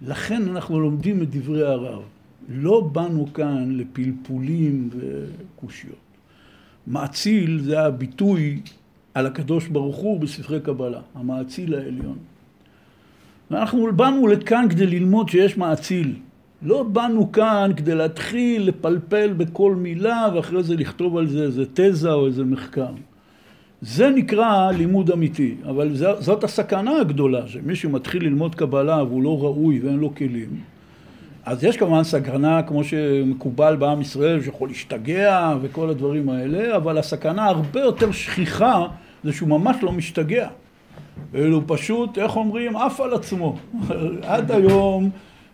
[0.00, 2.02] לכן אנחנו לומדים את דברי הרב.
[2.48, 6.05] לא באנו כאן לפלפולים וקושיות.
[6.86, 8.60] מאציל זה הביטוי
[9.14, 12.18] על הקדוש ברוך הוא בספרי קבלה, המאציל העליון.
[13.50, 16.14] ואנחנו באנו לכאן כדי ללמוד שיש מאציל.
[16.62, 22.12] לא באנו כאן כדי להתחיל לפלפל בכל מילה ואחרי זה לכתוב על זה איזה תזה
[22.12, 22.92] או איזה מחקר.
[23.80, 29.80] זה נקרא לימוד אמיתי, אבל זאת הסכנה הגדולה, שמישהו מתחיל ללמוד קבלה והוא לא ראוי
[29.80, 30.60] ואין לו כלים,
[31.46, 37.44] אז יש כמובן סכנה כמו שמקובל בעם ישראל, שיכול להשתגע וכל הדברים האלה, אבל הסכנה
[37.44, 38.86] הרבה יותר שכיחה
[39.24, 40.48] זה שהוא ממש לא משתגע.
[41.34, 43.56] אלא הוא פשוט, איך אומרים, עף על עצמו.
[44.22, 45.10] עד היום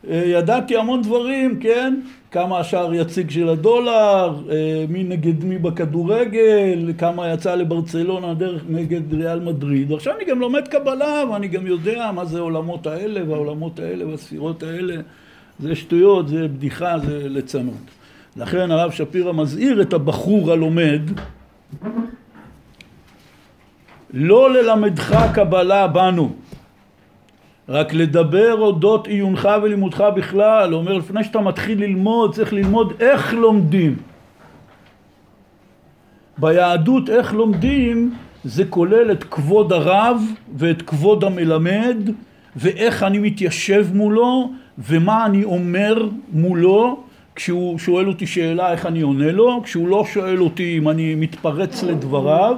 [0.08, 2.00] אה, ידעתי המון דברים, כן?
[2.30, 9.14] כמה השער יציג של הדולר, אה, מי נגד מי בכדורגל, כמה יצא לברצלונה דרך נגד
[9.14, 9.90] ריאל מדריד.
[9.90, 14.62] ועכשיו אני גם לומד קבלה ואני גם יודע מה זה העולמות האלה והעולמות האלה והספירות
[14.62, 14.96] האלה.
[15.60, 17.74] זה שטויות, זה בדיחה, זה ליצנות.
[18.36, 21.00] לכן הרב שפירא מזהיר את הבחור הלומד
[24.12, 26.32] לא ללמדך קבלה בנו
[27.68, 33.34] רק לדבר אודות עיונך ולימודך בכלל, הוא אומר לפני שאתה מתחיל ללמוד צריך ללמוד איך
[33.34, 33.96] לומדים.
[36.38, 40.22] ביהדות איך לומדים זה כולל את כבוד הרב
[40.56, 41.96] ואת כבוד המלמד
[42.56, 44.50] ואיך אני מתיישב מולו
[44.86, 47.04] ומה אני אומר מולו
[47.34, 51.82] כשהוא שואל אותי שאלה איך אני עונה לו, כשהוא לא שואל אותי אם אני מתפרץ
[51.82, 52.56] לדבריו,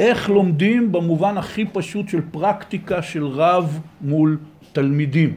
[0.00, 4.38] איך לומדים במובן הכי פשוט של פרקטיקה של רב מול
[4.72, 5.34] תלמידים.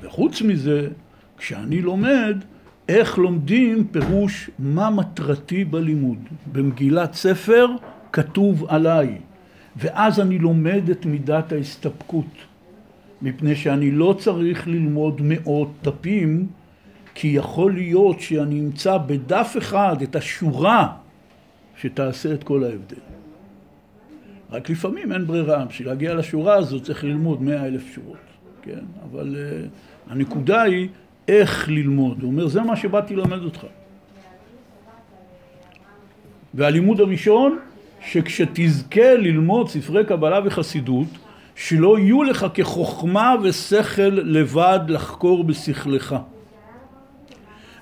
[0.00, 0.88] וחוץ מזה,
[1.38, 2.36] כשאני לומד,
[2.88, 6.18] איך לומדים פירוש מה מטרתי בלימוד.
[6.52, 7.66] במגילת ספר
[8.12, 9.18] כתוב עליי,
[9.76, 12.47] ואז אני לומד את מידת ההסתפקות.
[13.22, 16.46] מפני שאני לא צריך ללמוד מאות דפים,
[17.14, 20.88] כי יכול להיות שאני אמצא בדף אחד את השורה
[21.76, 22.96] שתעשה את כל ההבדל.
[24.50, 28.16] רק לפעמים אין ברירה, בשביל להגיע לשורה הזאת צריך ללמוד מאה אלף שורות,
[28.62, 28.84] כן?
[29.10, 30.88] אבל uh, הנקודה היא
[31.28, 32.22] איך ללמוד.
[32.22, 33.66] הוא אומר, זה מה שבאתי ללמד אותך.
[36.54, 37.58] והלימוד הראשון,
[38.06, 41.08] שכשתזכה ללמוד ספרי קבלה וחסידות,
[41.58, 46.16] שלא יהיו לך כחוכמה ושכל לבד לחקור בשכלך.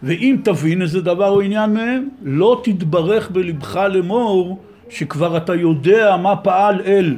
[0.02, 4.58] ואם תבין איזה דבר או עניין מהם, לא תתברך בלבך לאמור
[4.88, 7.16] שכבר אתה יודע מה פעל אל.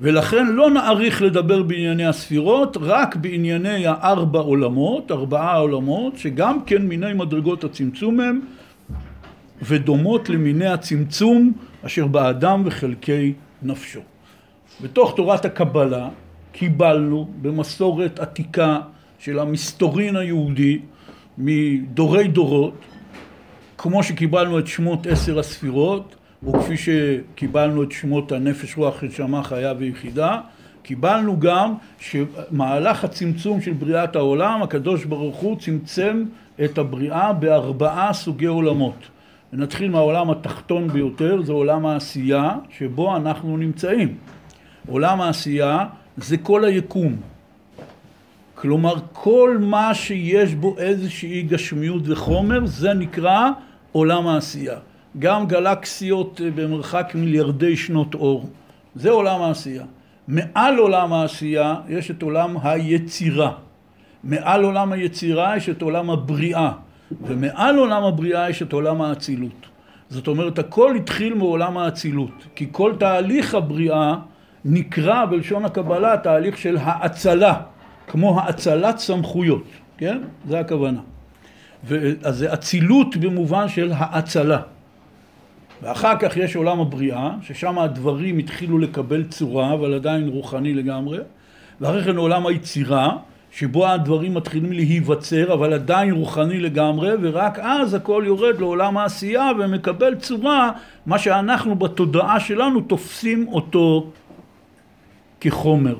[0.00, 7.12] ולכן לא נאריך לדבר בענייני הספירות, רק בענייני הארבע עולמות, ארבעה עולמות, שגם כן מיני
[7.12, 8.40] מדרגות הצמצום הם,
[9.62, 13.32] ודומות למיני הצמצום אשר באדם וחלקי
[13.62, 14.13] נפשו.
[14.80, 16.08] בתוך תורת הקבלה
[16.52, 18.80] קיבלנו במסורת עתיקה
[19.18, 20.78] של המסתורין היהודי
[21.38, 22.74] מדורי דורות,
[23.78, 30.40] כמו שקיבלנו את שמות עשר הספירות, וכפי שקיבלנו את שמות הנפש, רוח, נשמה, חיה ויחידה,
[30.82, 36.24] קיבלנו גם שמהלך הצמצום של בריאת העולם, הקדוש ברוך הוא צמצם
[36.64, 39.08] את הבריאה בארבעה סוגי עולמות.
[39.52, 44.16] ונתחיל מהעולם התחתון ביותר, זה עולם העשייה, שבו אנחנו נמצאים.
[44.86, 47.16] עולם העשייה זה כל היקום.
[48.54, 53.50] כלומר, כל מה שיש בו איזושהי גשמיות וחומר, זה נקרא
[53.92, 54.78] עולם העשייה.
[55.18, 58.48] גם גלקסיות אה, במרחק מיליארדי שנות אור,
[58.94, 59.84] זה עולם העשייה.
[60.28, 63.52] מעל עולם העשייה יש את עולם היצירה.
[64.24, 66.72] מעל עולם היצירה יש את עולם הבריאה.
[67.22, 69.66] ומעל עולם הבריאה יש את עולם האצילות.
[70.08, 72.46] זאת אומרת, הכל התחיל מעולם האצילות.
[72.54, 74.14] כי כל תהליך הבריאה
[74.64, 77.54] נקרא בלשון הקבלה תהליך של האצלה,
[78.06, 79.64] כמו האצלת סמכויות,
[79.98, 80.18] כן?
[80.48, 81.00] זה הכוונה.
[82.22, 84.60] אז זה אצילות במובן של האצלה.
[85.82, 91.18] ואחר כך יש עולם הבריאה, ששם הדברים התחילו לקבל צורה, אבל עדיין רוחני לגמרי.
[91.80, 93.16] ואחרי כן עולם היצירה,
[93.50, 100.14] שבו הדברים מתחילים להיווצר, אבל עדיין רוחני לגמרי, ורק אז הכל יורד לעולם העשייה ומקבל
[100.14, 100.70] צורה,
[101.06, 104.10] מה שאנחנו בתודעה שלנו תופסים אותו
[105.44, 105.96] כחומר.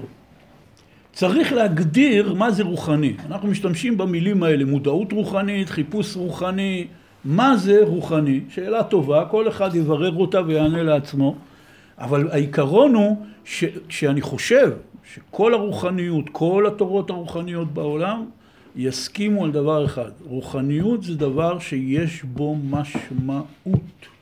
[1.13, 3.13] צריך להגדיר מה זה רוחני.
[3.27, 6.87] אנחנו משתמשים במילים האלה, מודעות רוחנית, חיפוש רוחני,
[7.25, 8.41] מה זה רוחני?
[8.49, 11.35] שאלה טובה, כל אחד יברר אותה ויענה לעצמו,
[11.99, 14.73] אבל העיקרון הוא ש, שאני חושב
[15.15, 18.25] שכל הרוחניות, כל התורות הרוחניות בעולם
[18.77, 24.14] יסכימו על דבר אחד, רוחניות זה דבר שיש בו משמעות.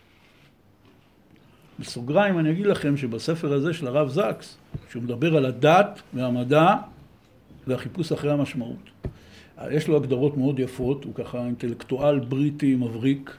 [1.82, 4.56] בסוגריים אני אגיד לכם שבספר הזה של הרב זקס,
[4.90, 6.74] שהוא מדבר על הדת והמדע
[7.66, 8.90] והחיפוש אחרי המשמעות.
[9.70, 13.36] יש לו הגדרות מאוד יפות, הוא ככה אינטלקטואל בריטי מבריק,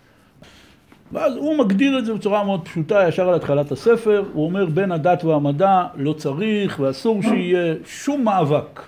[1.12, 4.91] ואז הוא מגדיר את זה בצורה מאוד פשוטה, ישר על התחלת הספר, הוא אומר בין
[4.91, 8.82] הדת והמדע לא צריך ואסור שיהיה שום מאבק,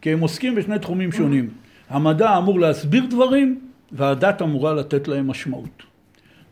[0.00, 1.50] כי הם עוסקים בשני תחומים שונים.
[1.88, 3.60] המדע אמור להסביר דברים,
[3.92, 5.91] והדת אמורה לתת להם משמעות.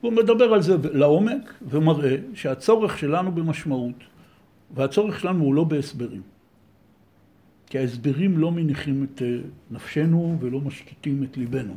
[0.01, 3.95] הוא מדבר על זה לעומק ומראה שהצורך שלנו במשמעות
[4.75, 6.23] והצורך שלנו הוא לא בהסברים.
[7.67, 9.37] כי ההסברים לא מניחים את אה,
[9.71, 11.75] נפשנו ולא משקיטים את ליבנו.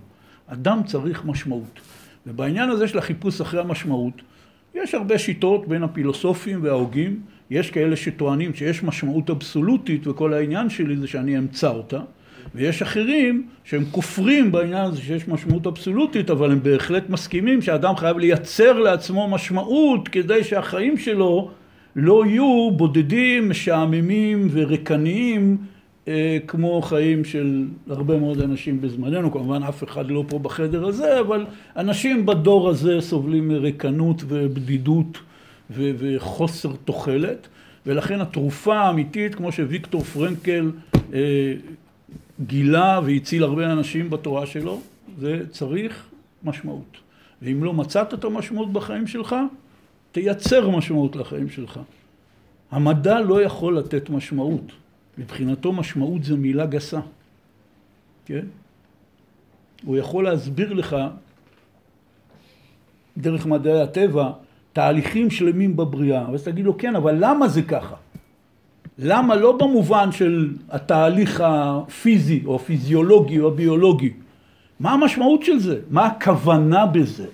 [0.48, 1.80] אדם צריך משמעות.
[2.28, 4.14] ובעניין הזה של החיפוש אחרי המשמעות,
[4.76, 7.22] יש הרבה שיטות בין הפילוסופים וההוגים.
[7.50, 12.00] יש כאלה שטוענים שיש משמעות אבסולוטית וכל העניין שלי זה שאני אמצא אותה.
[12.56, 18.18] ויש אחרים שהם כופרים בעניין הזה שיש משמעות אבסולוטית, אבל הם בהחלט מסכימים שאדם חייב
[18.18, 21.50] לייצר לעצמו משמעות כדי שהחיים שלו
[21.96, 25.58] לא יהיו בודדים, משעממים וריקניים
[26.08, 31.20] אה, כמו חיים של הרבה מאוד אנשים בזמננו, כמובן אף אחד לא פה בחדר הזה,
[31.20, 31.46] אבל
[31.78, 35.18] אנשים בדור הזה סובלים מריקנות ובדידות
[35.72, 37.48] ו- וחוסר תוחלת,
[37.86, 40.72] ולכן התרופה האמיתית, כמו שוויקטור פרנקל
[41.14, 41.20] אה,
[42.42, 44.82] גילה והציל הרבה אנשים בתורה שלו,
[45.20, 46.10] זה צריך
[46.44, 46.98] משמעות.
[47.42, 49.36] ואם לא מצאת את המשמעות בחיים שלך,
[50.12, 51.80] תייצר משמעות לחיים שלך.
[52.72, 54.72] המדע לא יכול לתת משמעות.
[55.18, 57.00] מבחינתו משמעות זה מילה גסה,
[58.26, 58.46] כן?
[59.86, 60.96] הוא יכול להסביר לך
[63.18, 64.32] דרך מדעי הטבע
[64.74, 67.96] תהליכים שלמים בבריאה, ואז תגיד לו כן, אבל למה זה ככה?
[68.98, 74.14] למה לא במובן של התהליך הפיזי או הפיזיולוגי או הביולוגי?
[74.80, 75.80] מה המשמעות של זה?
[75.90, 77.28] מה הכוונה בזה?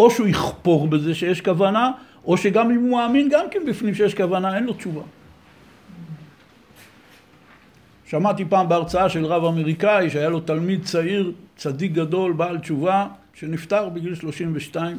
[0.00, 1.90] או שהוא יכפור בזה שיש כוונה,
[2.24, 5.02] או שגם אם הוא מאמין גם כן בפנים שיש כוונה, אין לו תשובה.
[8.06, 13.88] שמעתי פעם בהרצאה של רב אמריקאי שהיה לו תלמיד צעיר, צדיק גדול, בעל תשובה, שנפטר
[13.88, 14.98] בגיל 32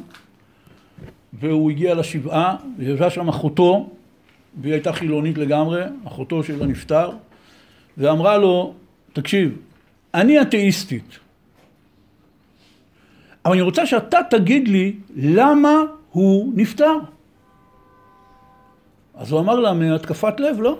[1.32, 3.90] והוא הגיע לשבעה, וישבה שם אחותו,
[4.60, 7.10] והיא הייתה חילונית לגמרי, אחותו של הנפטר,
[7.98, 8.74] ואמרה לו,
[9.12, 9.56] תקשיב,
[10.14, 11.18] אני אתאיסטית,
[13.44, 16.98] אבל אני רוצה שאתה תגיד לי למה הוא נפטר.
[19.14, 20.78] אז הוא אמר לה, מהתקפת לב, לא?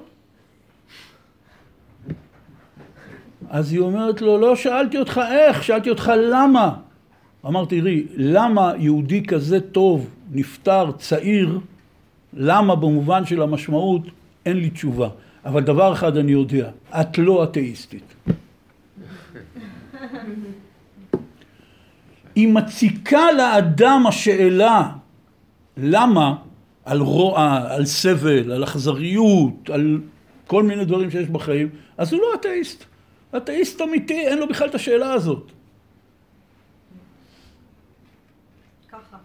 [3.50, 6.74] אז היא אומרת לו, לא שאלתי אותך איך, שאלתי אותך למה.
[7.46, 11.58] אמרתי, תראי, למה יהודי כזה טוב, נפטר, צעיר,
[12.34, 14.02] למה במובן של המשמעות,
[14.46, 15.08] אין לי תשובה.
[15.44, 18.14] אבל דבר אחד אני יודע, את לא אתאיסטית.
[22.34, 24.90] היא מציקה לאדם השאלה
[25.76, 26.34] למה
[26.84, 30.00] על רוע, על סבל, על אכזריות, על
[30.46, 31.68] כל מיני דברים שיש בחיים,
[31.98, 32.84] אז הוא לא אתאיסט.
[33.36, 35.52] אתאיסט אמיתי, אין לו בכלל את השאלה הזאת.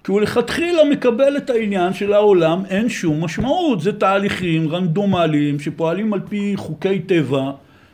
[0.05, 6.13] כי הוא לכתחילה מקבל את העניין של העולם אין שום משמעות, זה תהליכים רנדומליים שפועלים
[6.13, 7.51] על פי חוקי טבע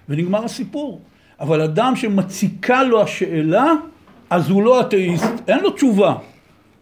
[0.10, 1.02] ונגמר הסיפור.
[1.40, 3.74] אבל אדם שמציקה לו השאלה,
[4.30, 6.16] אז הוא לא אתאיסט, אין לו תשובה.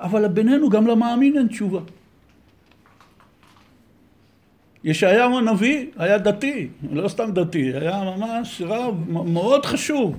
[0.01, 1.79] אבל בינינו גם למאמין אין תשובה.
[4.83, 10.17] ישעיהו הנביא היה דתי, לא סתם דתי, היה ממש רב מאוד חשוב.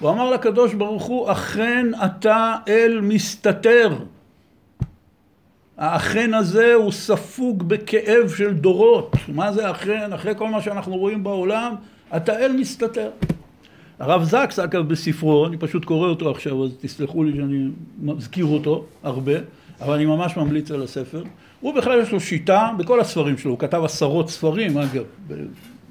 [0.00, 3.96] הוא אמר לקדוש ברוך הוא, אכן אתה אל מסתתר.
[5.78, 9.16] האכן הזה הוא ספוג בכאב של דורות.
[9.28, 10.12] מה זה אכן?
[10.12, 11.74] אחרי כל מה שאנחנו רואים בעולם,
[12.16, 13.10] אתה אל מסתתר.
[13.98, 17.68] הרב זקס, אגב, בספרו, אני פשוט קורא אותו עכשיו, אז תסלחו לי שאני
[18.02, 19.32] מזכיר אותו הרבה,
[19.80, 21.24] אבל אני ממש ממליץ על הספר.
[21.60, 25.04] הוא בכלל יש לו שיטה, בכל הספרים שלו, הוא כתב עשרות ספרים, אגב,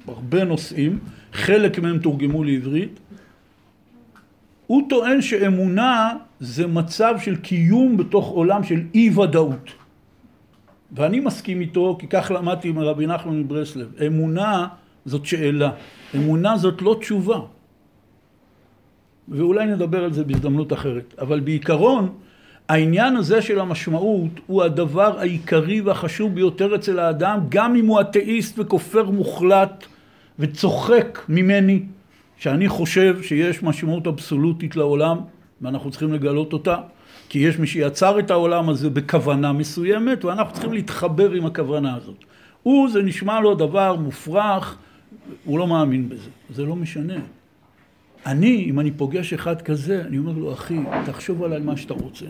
[0.06, 0.98] בהרבה נושאים,
[1.32, 3.00] חלק מהם תורגמו לעברית.
[4.66, 9.70] הוא טוען שאמונה זה מצב של קיום בתוך עולם של אי ודאות.
[10.92, 13.92] ואני מסכים איתו, כי כך למדתי מרבי נחמן מברסלב.
[14.06, 14.66] אמונה
[15.04, 15.70] זאת שאלה,
[16.16, 17.40] אמונה זאת לא תשובה.
[19.28, 21.14] ואולי נדבר על זה בהזדמנות אחרת.
[21.18, 22.12] אבל בעיקרון,
[22.68, 28.58] העניין הזה של המשמעות הוא הדבר העיקרי והחשוב ביותר אצל האדם, גם אם הוא אתאיסט
[28.58, 29.84] וכופר מוחלט
[30.38, 31.82] וצוחק ממני,
[32.36, 35.18] שאני חושב שיש משמעות אבסולוטית לעולם,
[35.62, 36.76] ואנחנו צריכים לגלות אותה,
[37.28, 42.24] כי יש מי שיצר את העולם הזה בכוונה מסוימת, ואנחנו צריכים להתחבר עם הכוונה הזאת.
[42.62, 44.76] הוא, זה נשמע לו דבר מופרך,
[45.44, 46.30] הוא לא מאמין בזה.
[46.50, 47.14] זה לא משנה.
[48.26, 52.26] אני, אם אני פוגש אחד כזה, אני אומר לו, אחי, תחשוב על מה שאתה רוצה.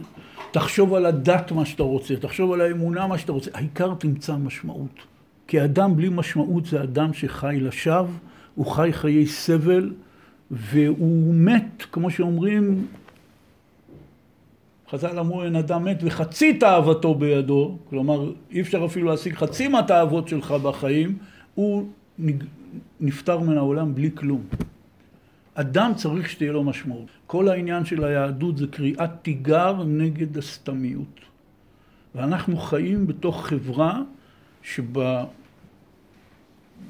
[0.50, 3.50] תחשוב על הדת מה שאתה רוצה, תחשוב על האמונה מה שאתה רוצה.
[3.54, 4.98] העיקר תמצא משמעות.
[5.46, 8.06] כי אדם בלי משמעות זה אדם שחי לשווא,
[8.56, 9.92] הוא חי חיי סבל,
[10.50, 12.86] והוא מת, כמו שאומרים,
[14.90, 20.28] חז"ל אמרו אין אדם מת וחצי תאוותו בידו, כלומר אי אפשר אפילו להשיג חצי מהתאוות
[20.28, 21.18] שלך בחיים,
[21.54, 21.88] הוא
[23.00, 24.42] נפטר מן העולם בלי כלום.
[25.54, 27.06] אדם צריך שתהיה לו משמעות.
[27.26, 31.20] כל העניין של היהדות זה קריאת תיגר נגד הסתמיות.
[32.14, 34.02] ואנחנו חיים בתוך חברה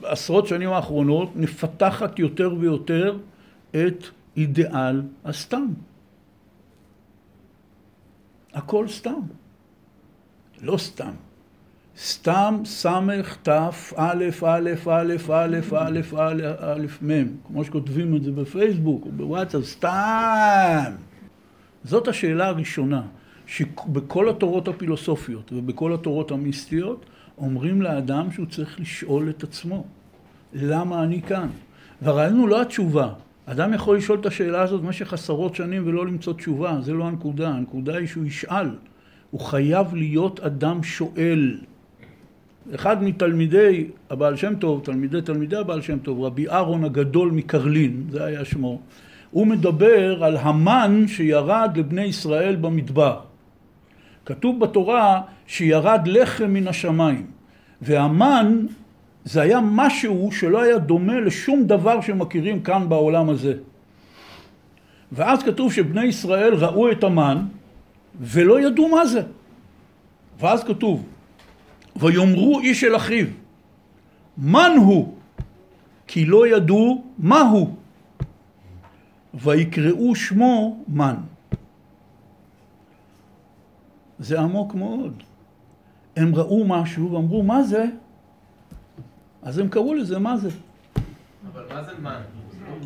[0.01, 3.19] שבעשרות שנים האחרונות מפתחת יותר ויותר
[3.71, 4.05] את
[4.37, 5.67] אידיאל הסתם.
[8.55, 9.21] הכל סתם.
[10.63, 11.13] לא סתם.
[11.99, 18.33] סתם סמך תף א' א' א' א' א' א' א' מ', כמו שכותבים את זה
[18.33, 20.93] בפייסבוק או בוואטסאפ, סתם.
[21.85, 23.03] זאת השאלה הראשונה,
[23.47, 27.07] שבכל התורות הפילוסופיות ובכל התורות המיסטיות
[27.39, 29.85] אומרים לאדם שהוא צריך לשאול את עצמו,
[30.53, 31.49] למה אני כאן?
[32.03, 33.09] והרעיון הוא לא התשובה.
[33.47, 37.49] אדם יכול לשאול את השאלה הזאת במשך עשרות שנים ולא למצוא תשובה, זה לא הנקודה,
[37.49, 38.69] הנקודה היא שהוא ישאל.
[39.31, 41.59] הוא חייב להיות אדם שואל.
[42.75, 48.25] אחד מתלמידי הבעל שם טוב, תלמידי תלמידי הבעל שם טוב, רבי אהרון הגדול מקרלין, זה
[48.25, 48.81] היה שמו,
[49.31, 53.21] הוא מדבר על המן שירד לבני ישראל במדבר.
[54.27, 57.27] כתוב בתורה שירד לחם מן השמיים,
[57.83, 58.67] והמן
[59.25, 63.55] זה היה משהו שלא היה דומה לשום דבר שמכירים כאן בעולם הזה.
[65.13, 67.47] ואז כתוב שבני ישראל ראו את המן
[68.21, 69.23] ולא ידעו מה זה.
[70.41, 71.07] ואז כתוב,
[71.97, 73.27] ויאמרו איש אל אחיו,
[74.39, 75.15] מן הוא?
[76.07, 77.75] כי לא ידעו מה הוא.
[79.35, 81.17] ויקראו שמו מן.
[84.19, 85.23] זה עמוק מאוד.
[86.17, 87.85] הם ראו משהו ואמרו, מה זה?
[89.43, 90.49] אז הם קראו לזה, מה זה?
[91.53, 92.21] אבל מה זה מן?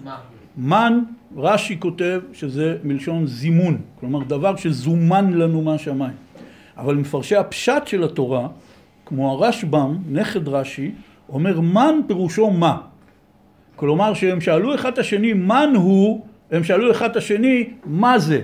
[0.04, 0.18] מה?
[0.56, 1.00] מן,
[1.36, 6.16] רש"י כותב שזה מלשון זימון, כלומר דבר שזומן לנו מהשמיים.
[6.76, 8.48] אבל מפרשי הפשט של התורה,
[9.06, 10.92] כמו הרשב"ם, נכד רש"י,
[11.28, 12.80] אומר מן פירושו מה.
[13.76, 18.40] כלומר שהם שאלו אחד את השני מן הוא, הם שאלו אחד את השני מה זה.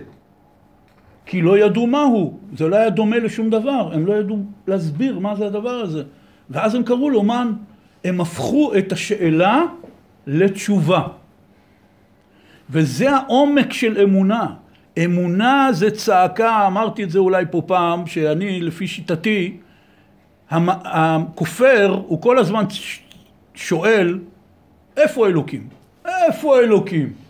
[1.26, 5.18] כי לא ידעו מה הוא, זה לא היה דומה לשום דבר, הם לא ידעו להסביר
[5.18, 6.02] מה זה הדבר הזה.
[6.50, 7.52] ואז הם קראו לו מן,
[8.04, 9.62] הם הפכו את השאלה
[10.26, 11.02] לתשובה.
[12.70, 14.46] וזה העומק של אמונה.
[15.04, 19.56] אמונה זה צעקה, אמרתי את זה אולי פה פעם, שאני לפי שיטתי,
[20.50, 22.64] הכופר הוא כל הזמן
[23.54, 24.18] שואל,
[24.96, 25.68] איפה אלוקים?
[26.06, 27.25] איפה אלוקים?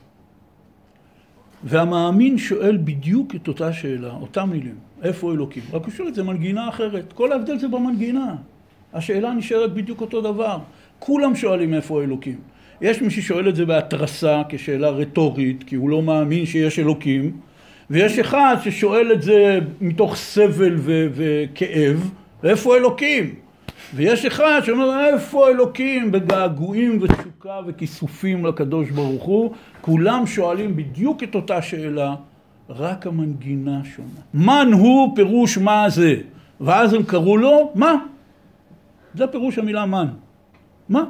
[1.68, 5.62] והמאמין שואל בדיוק את אותה שאלה, אותה מילים, איפה אלוקים?
[5.72, 8.34] רק הוא שואל את זה מנגינה אחרת, כל ההבדל זה במנגינה.
[8.94, 10.58] השאלה נשארת בדיוק אותו דבר.
[10.98, 12.38] כולם שואלים איפה אלוקים.
[12.80, 17.32] יש מי ששואל את זה בהתרסה כשאלה רטורית, כי הוא לא מאמין שיש אלוקים,
[17.90, 20.74] ויש אחד ששואל את זה מתוך סבל
[21.14, 22.10] וכאב,
[22.42, 23.34] ואיפה אלוקים?
[23.94, 31.34] ויש אחד שאומר איפה אלוקים בגעגועים ותשוקה וכיסופים לקדוש ברוך הוא, כולם שואלים בדיוק את
[31.34, 32.14] אותה שאלה,
[32.68, 34.20] רק המנגינה שונה.
[34.34, 36.14] מן הוא פירוש מה זה,
[36.60, 37.94] ואז הם קראו לו מה?
[39.14, 40.06] זה פירוש המילה מן.
[40.88, 41.04] מה?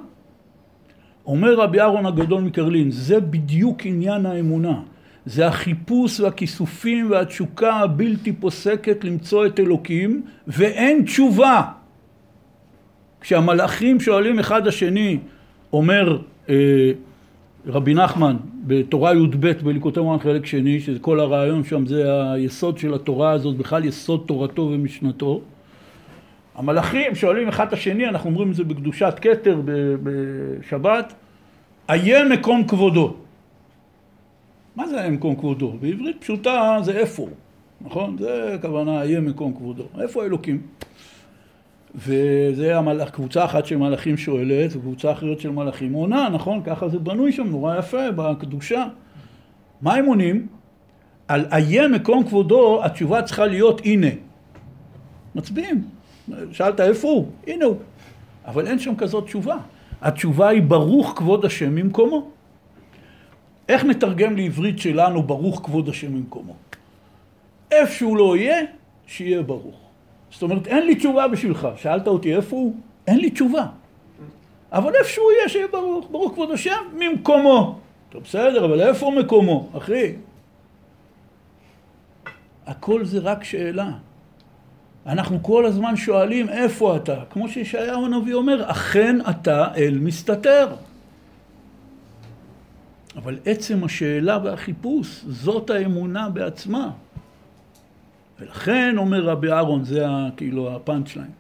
[1.26, 4.80] אומר רבי אהרון הגדול מקרלין, זה בדיוק עניין האמונה.
[5.26, 11.62] זה החיפוש והכיסופים והתשוקה הבלתי פוסקת למצוא את אלוקים, ואין תשובה.
[13.26, 15.18] כשהמלאכים שואלים אחד השני,
[15.72, 16.18] אומר
[16.48, 16.54] אה,
[17.66, 23.30] רבי נחמן בתורה י"ב בליקוטי מורן חלק שני, שכל הרעיון שם זה היסוד של התורה
[23.30, 25.40] הזאת, בכלל יסוד תורתו ומשנתו.
[26.54, 29.60] המלאכים שואלים אחד את השני, אנחנו אומרים את זה בקדושת כתר
[30.02, 31.12] בשבת,
[31.90, 33.14] איה מקום כבודו.
[34.76, 35.72] מה זה איה מקום כבודו?
[35.80, 37.28] בעברית פשוטה זה איפה,
[37.80, 38.16] נכון?
[38.20, 39.84] זה הכוונה איה מקום כבודו.
[40.00, 40.60] איפה האלוקים?
[41.97, 46.62] וזה המלאך, קבוצה אחת של מלאכים שואלת, וקבוצה אחרת של מלאכים עונה, נכון?
[46.64, 48.84] ככה זה בנוי שם, נורא יפה, בקדושה.
[49.82, 50.47] מה הם עונים?
[51.28, 54.07] על איה מקום כבודו, התשובה צריכה להיות הנה.
[55.34, 55.84] מצביעים.
[56.53, 57.26] שאלת איפה הוא?
[57.47, 57.76] הנה הוא.
[58.47, 59.57] אבל אין שם כזאת תשובה.
[60.03, 62.30] התשובה היא ברוך כבוד השם ממקומו.
[63.68, 66.55] איך נתרגם לעברית שלנו ברוך כבוד השם ממקומו?
[67.70, 68.61] איפה שהוא לא יהיה,
[69.07, 69.86] שיהיה ברוך.
[70.30, 71.68] זאת אומרת, אין לי תשובה בשבילך.
[71.76, 72.76] שאלת אותי איפה הוא?
[73.06, 73.66] אין לי תשובה.
[74.72, 76.06] אבל איפה שהוא יהיה, שיהיה ברוך.
[76.10, 77.78] ברוך כבוד השם ממקומו.
[78.08, 80.12] טוב, בסדר, אבל איפה מקומו, אחי?
[82.66, 83.90] הכל זה רק שאלה.
[85.06, 90.68] אנחנו כל הזמן שואלים איפה אתה, כמו שישעיהו הנביא אומר, אכן אתה אל מסתתר.
[93.16, 96.90] אבל עצם השאלה והחיפוש, זאת האמונה בעצמה.
[98.41, 100.07] ולכן אומר רבי אהרון, זה
[100.37, 101.30] כאילו הפאנצ' ליין.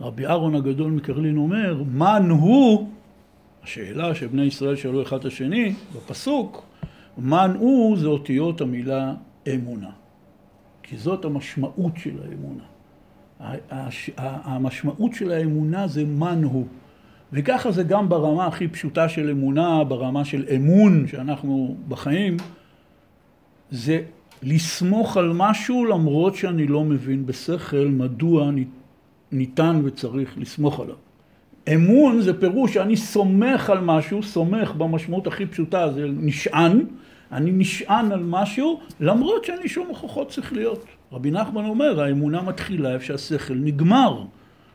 [0.00, 2.88] רבי אהרון הגדול מקרלין אומר, מן הוא,
[3.62, 6.66] השאלה שבני ישראל שאלו אחד את השני, בפסוק,
[7.18, 9.14] מן הוא זה אותיות המילה
[9.54, 9.90] אמונה.
[10.82, 12.62] כי זאת המשמעות של האמונה.
[14.26, 16.66] המשמעות של האמונה זה מן הוא.
[17.32, 22.36] וככה זה גם ברמה הכי פשוטה של אמונה, ברמה של אמון שאנחנו בחיים,
[23.70, 24.02] זה
[24.42, 28.50] לסמוך על משהו למרות שאני לא מבין בשכל מדוע
[29.32, 30.94] ניתן וצריך לסמוך עליו.
[31.74, 36.80] אמון זה פירוש שאני סומך על משהו, סומך במשמעות הכי פשוטה, זה נשען,
[37.32, 40.84] אני נשען על משהו למרות שאין לי שום הוכחות שכליות.
[41.12, 44.24] רבי נחמן אומר, האמונה מתחילה איפה שהשכל נגמר.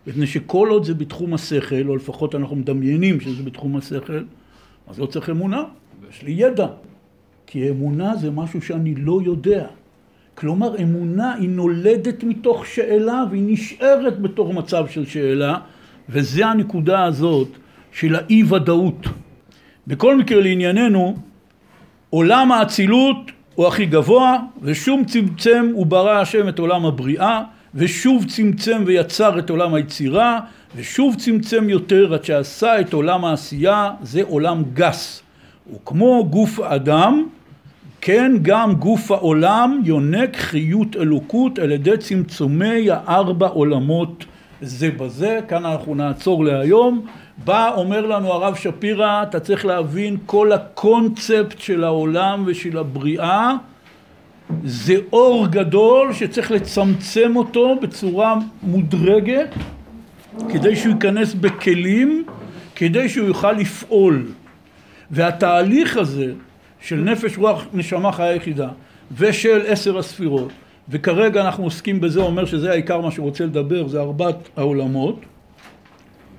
[0.08, 4.24] מפני שכל עוד זה בתחום השכל, או לפחות אנחנו מדמיינים שזה בתחום השכל,
[4.88, 5.64] אז לא צריך אמונה,
[6.10, 6.68] יש לי ידע.
[7.52, 9.66] כי אמונה זה משהו שאני לא יודע.
[10.36, 15.58] כלומר, אמונה היא נולדת מתוך שאלה והיא נשארת בתור מצב של שאלה,
[16.10, 17.48] וזה הנקודה הזאת
[17.92, 19.08] של האי-ודאות.
[19.88, 21.16] בכל מקרה לענייננו,
[22.10, 27.42] עולם האצילות הוא הכי גבוה, ושום צמצם וברא השם את עולם הבריאה,
[27.76, 30.40] ושוב צמצם ויצר את עולם היצירה,
[30.76, 35.24] ושוב צמצם יותר עד שעשה את עולם העשייה, זה עולם גס.
[35.76, 37.26] וכמו גוף האדם,
[38.02, 44.26] כן גם גוף העולם יונק חיות אלוקות על ידי צמצומי הארבע עולמות
[44.62, 45.40] זה בזה.
[45.48, 47.06] כאן אנחנו נעצור להיום.
[47.46, 53.56] בא אומר לנו הרב שפירא, אתה צריך להבין כל הקונספט של העולם ושל הבריאה
[54.64, 59.50] זה אור גדול שצריך לצמצם אותו בצורה מודרגת
[60.50, 62.24] כדי שהוא ייכנס בכלים,
[62.76, 64.26] כדי שהוא יוכל לפעול.
[65.12, 66.34] והתהליך הזה
[66.82, 68.70] של נפש רוח נשמה חיה יחידה
[69.18, 70.52] ושל עשר הספירות
[70.90, 75.20] וכרגע אנחנו עוסקים בזה, אומר שזה העיקר מה שהוא רוצה לדבר, זה ארבעת העולמות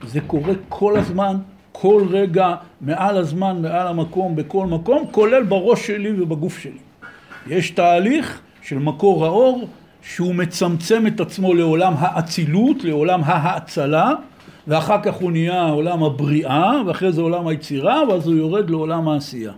[0.07, 1.37] זה קורה כל הזמן,
[1.73, 6.79] כל רגע, מעל הזמן, מעל המקום, בכל מקום, כולל בראש שלי ובגוף שלי.
[7.47, 9.69] יש תהליך של מקור האור
[10.03, 14.13] שהוא מצמצם את עצמו לעולם האצילות, לעולם ההאצלה,
[14.67, 19.53] ואחר כך הוא נהיה עולם הבריאה, ואחרי זה עולם היצירה, ואז הוא יורד לעולם העשייה.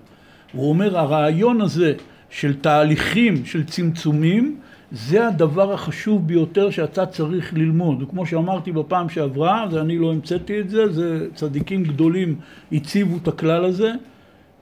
[0.55, 1.95] הוא אומר, הרעיון הזה
[2.31, 4.57] של תהליכים, של צמצומים,
[4.93, 8.03] זה הדבר החשוב ביותר שאתה צריך ללמוד.
[8.03, 12.37] וכמו שאמרתי בפעם שעברה, זה אני לא המצאתי את זה, זה צדיקים גדולים
[12.73, 13.93] הציבו את הכלל הזה.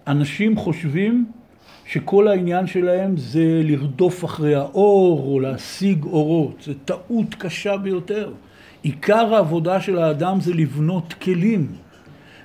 [0.06, 1.24] אנשים חושבים
[1.86, 6.62] שכל העניין שלהם זה לרדוף אחרי האור או להשיג אורות.
[6.64, 8.32] זה טעות קשה ביותר.
[8.82, 11.66] עיקר העבודה של האדם זה לבנות כלים.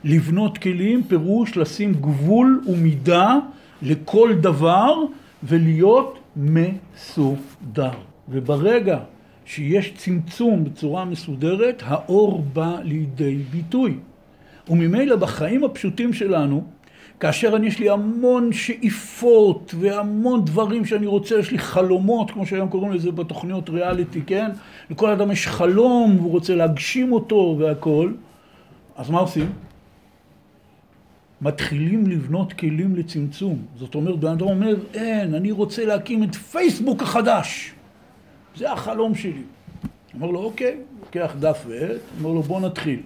[0.07, 3.35] לבנות כלים פירוש לשים גבול ומידה
[3.81, 4.93] לכל דבר
[5.43, 7.91] ולהיות מסודר.
[8.29, 8.99] וברגע
[9.45, 13.97] שיש צמצום בצורה מסודרת, האור בא לידי ביטוי.
[14.69, 16.63] וממילא בחיים הפשוטים שלנו,
[17.19, 22.69] כאשר אני יש לי המון שאיפות והמון דברים שאני רוצה, יש לי חלומות, כמו שהיום
[22.69, 24.51] קוראים לזה בתוכניות ריאליטי, כן?
[24.89, 28.11] לכל אדם יש חלום והוא רוצה להגשים אותו והכל,
[28.95, 29.49] אז מה עושים?
[31.41, 33.65] מתחילים לבנות כלים לצמצום.
[33.75, 37.73] זאת אומרת, בן אדם אומר, אין, אני רוצה להקים את פייסבוק החדש.
[38.55, 39.43] זה החלום שלי.
[40.13, 43.01] אומר לו, אוקיי, לוקח דף ועט, אומר לו, בוא נתחיל.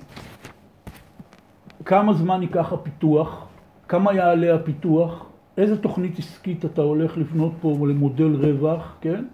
[1.85, 3.45] כמה זמן ייקח הפיתוח?
[3.87, 5.25] כמה יעלה הפיתוח?
[5.57, 9.25] איזה תוכנית עסקית אתה הולך לבנות פה למודל רווח, כן?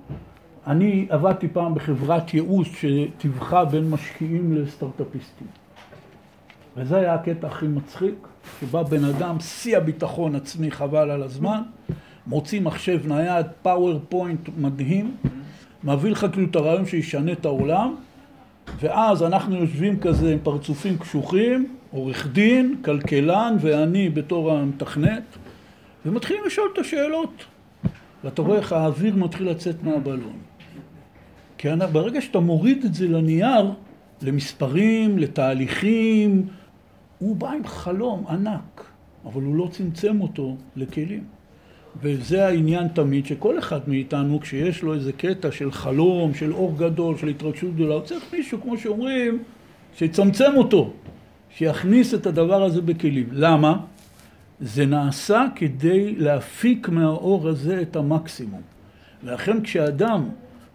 [0.68, 5.48] אני עבדתי פעם בחברת ייעוץ שטיווחה בין משקיעים לסטארט-אפיסטים.
[6.78, 8.28] וזה היה הקטע הכי מצחיק.
[8.62, 11.62] שבא בן אדם, שיא הביטחון עצמי, חבל על הזמן,
[12.28, 15.16] מוציא מחשב נייד, PowerPoint מדהים,
[15.84, 17.96] מביא לך כאילו את הרעיון שישנה את העולם,
[18.80, 25.24] ואז אנחנו יושבים כזה עם פרצופים קשוחים, עורך דין, כלכלן ואני בתור המתכנת,
[26.06, 27.46] ומתחילים לשאול את השאלות.
[28.24, 30.38] ואתה רואה איך האוויר מתחיל לצאת מהבלון.
[31.58, 33.72] כי ברגע שאתה מוריד את זה לנייר,
[34.22, 36.48] למספרים, לתהליכים,
[37.20, 38.84] הוא בא עם חלום ענק,
[39.26, 41.24] אבל הוא לא צמצם אותו לכלים.
[42.02, 47.18] וזה העניין תמיד, שכל אחד מאיתנו, כשיש לו איזה קטע של חלום, של אור גדול,
[47.18, 49.44] של התרגשות גדולה, הוא צריך מישהו, כמו שאומרים,
[49.96, 50.94] שיצמצם אותו,
[51.50, 53.30] שיכניס את הדבר הזה בכלים.
[53.32, 53.80] למה?
[54.60, 58.62] זה נעשה כדי להפיק מהאור הזה את המקסימום.
[59.24, 60.30] ולכן כשאדם,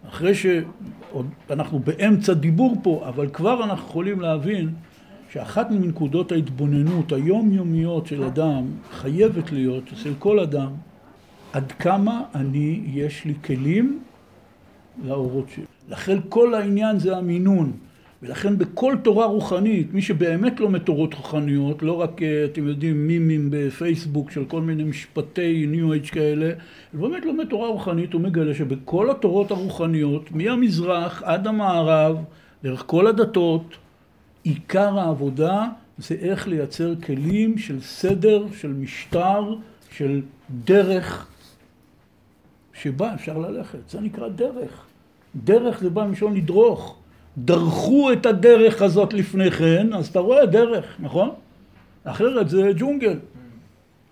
[0.09, 4.69] אחרי שאנחנו באמצע דיבור פה, אבל כבר אנחנו יכולים להבין
[5.33, 10.69] שאחת מנקודות ההתבוננות היומיומיות של אדם חייבת להיות, אצל כל אדם,
[11.53, 13.99] עד כמה אני, יש לי כלים
[15.05, 15.63] לאורות שלי.
[15.89, 17.71] לכן כל העניין זה המינון.
[18.23, 23.47] ולכן בכל תורה רוחנית, מי שבאמת לומד תורות רוחניות, לא רק, אה, אתם יודעים, מימים
[23.51, 26.51] בפייסבוק של כל מיני משפטי ניו אייג' כאלה,
[26.93, 32.17] באמת לומד תורה רוחנית, הוא מגלה שבכל התורות הרוחניות, מהמזרח עד המערב,
[32.63, 33.77] דרך כל הדתות,
[34.43, 35.67] עיקר העבודה
[35.97, 39.55] זה איך לייצר כלים של סדר, של משטר,
[39.91, 40.21] של
[40.63, 41.27] דרך
[42.73, 43.89] שבה אפשר ללכת.
[43.89, 44.85] זה נקרא דרך.
[45.35, 46.99] דרך זה בא מלשון לדרוך.
[47.37, 51.29] דרכו את הדרך הזאת לפני כן, אז אתה רואה דרך, נכון?
[52.03, 53.19] אחרת זה ג'ונגל.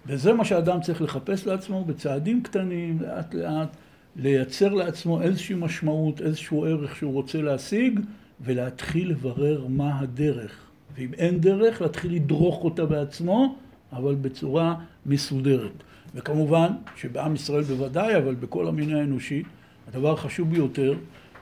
[0.05, 3.75] וזה מה שאדם צריך לחפש לעצמו בצעדים קטנים, לאט לאט,
[4.15, 7.99] לייצר לעצמו איזושהי משמעות, איזשהו ערך שהוא רוצה להשיג,
[8.43, 10.51] ולהתחיל לברר מה הדרך.
[10.95, 13.55] ואם אין דרך, להתחיל לדרוך אותה בעצמו,
[13.93, 14.75] אבל בצורה
[15.05, 15.71] מסודרת.
[16.15, 19.43] וכמובן שבעם ישראל בוודאי, אבל בכל המין האנושי,
[19.87, 20.93] הדבר החשוב ביותר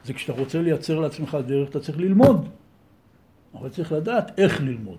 [0.05, 2.49] זה כשאתה רוצה לייצר לעצמך דרך, אתה צריך ללמוד.
[3.53, 4.97] אבל צריך לדעת איך ללמוד.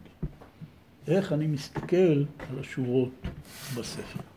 [1.09, 3.11] איך אני מסתכל על השורות
[3.77, 4.30] בספר.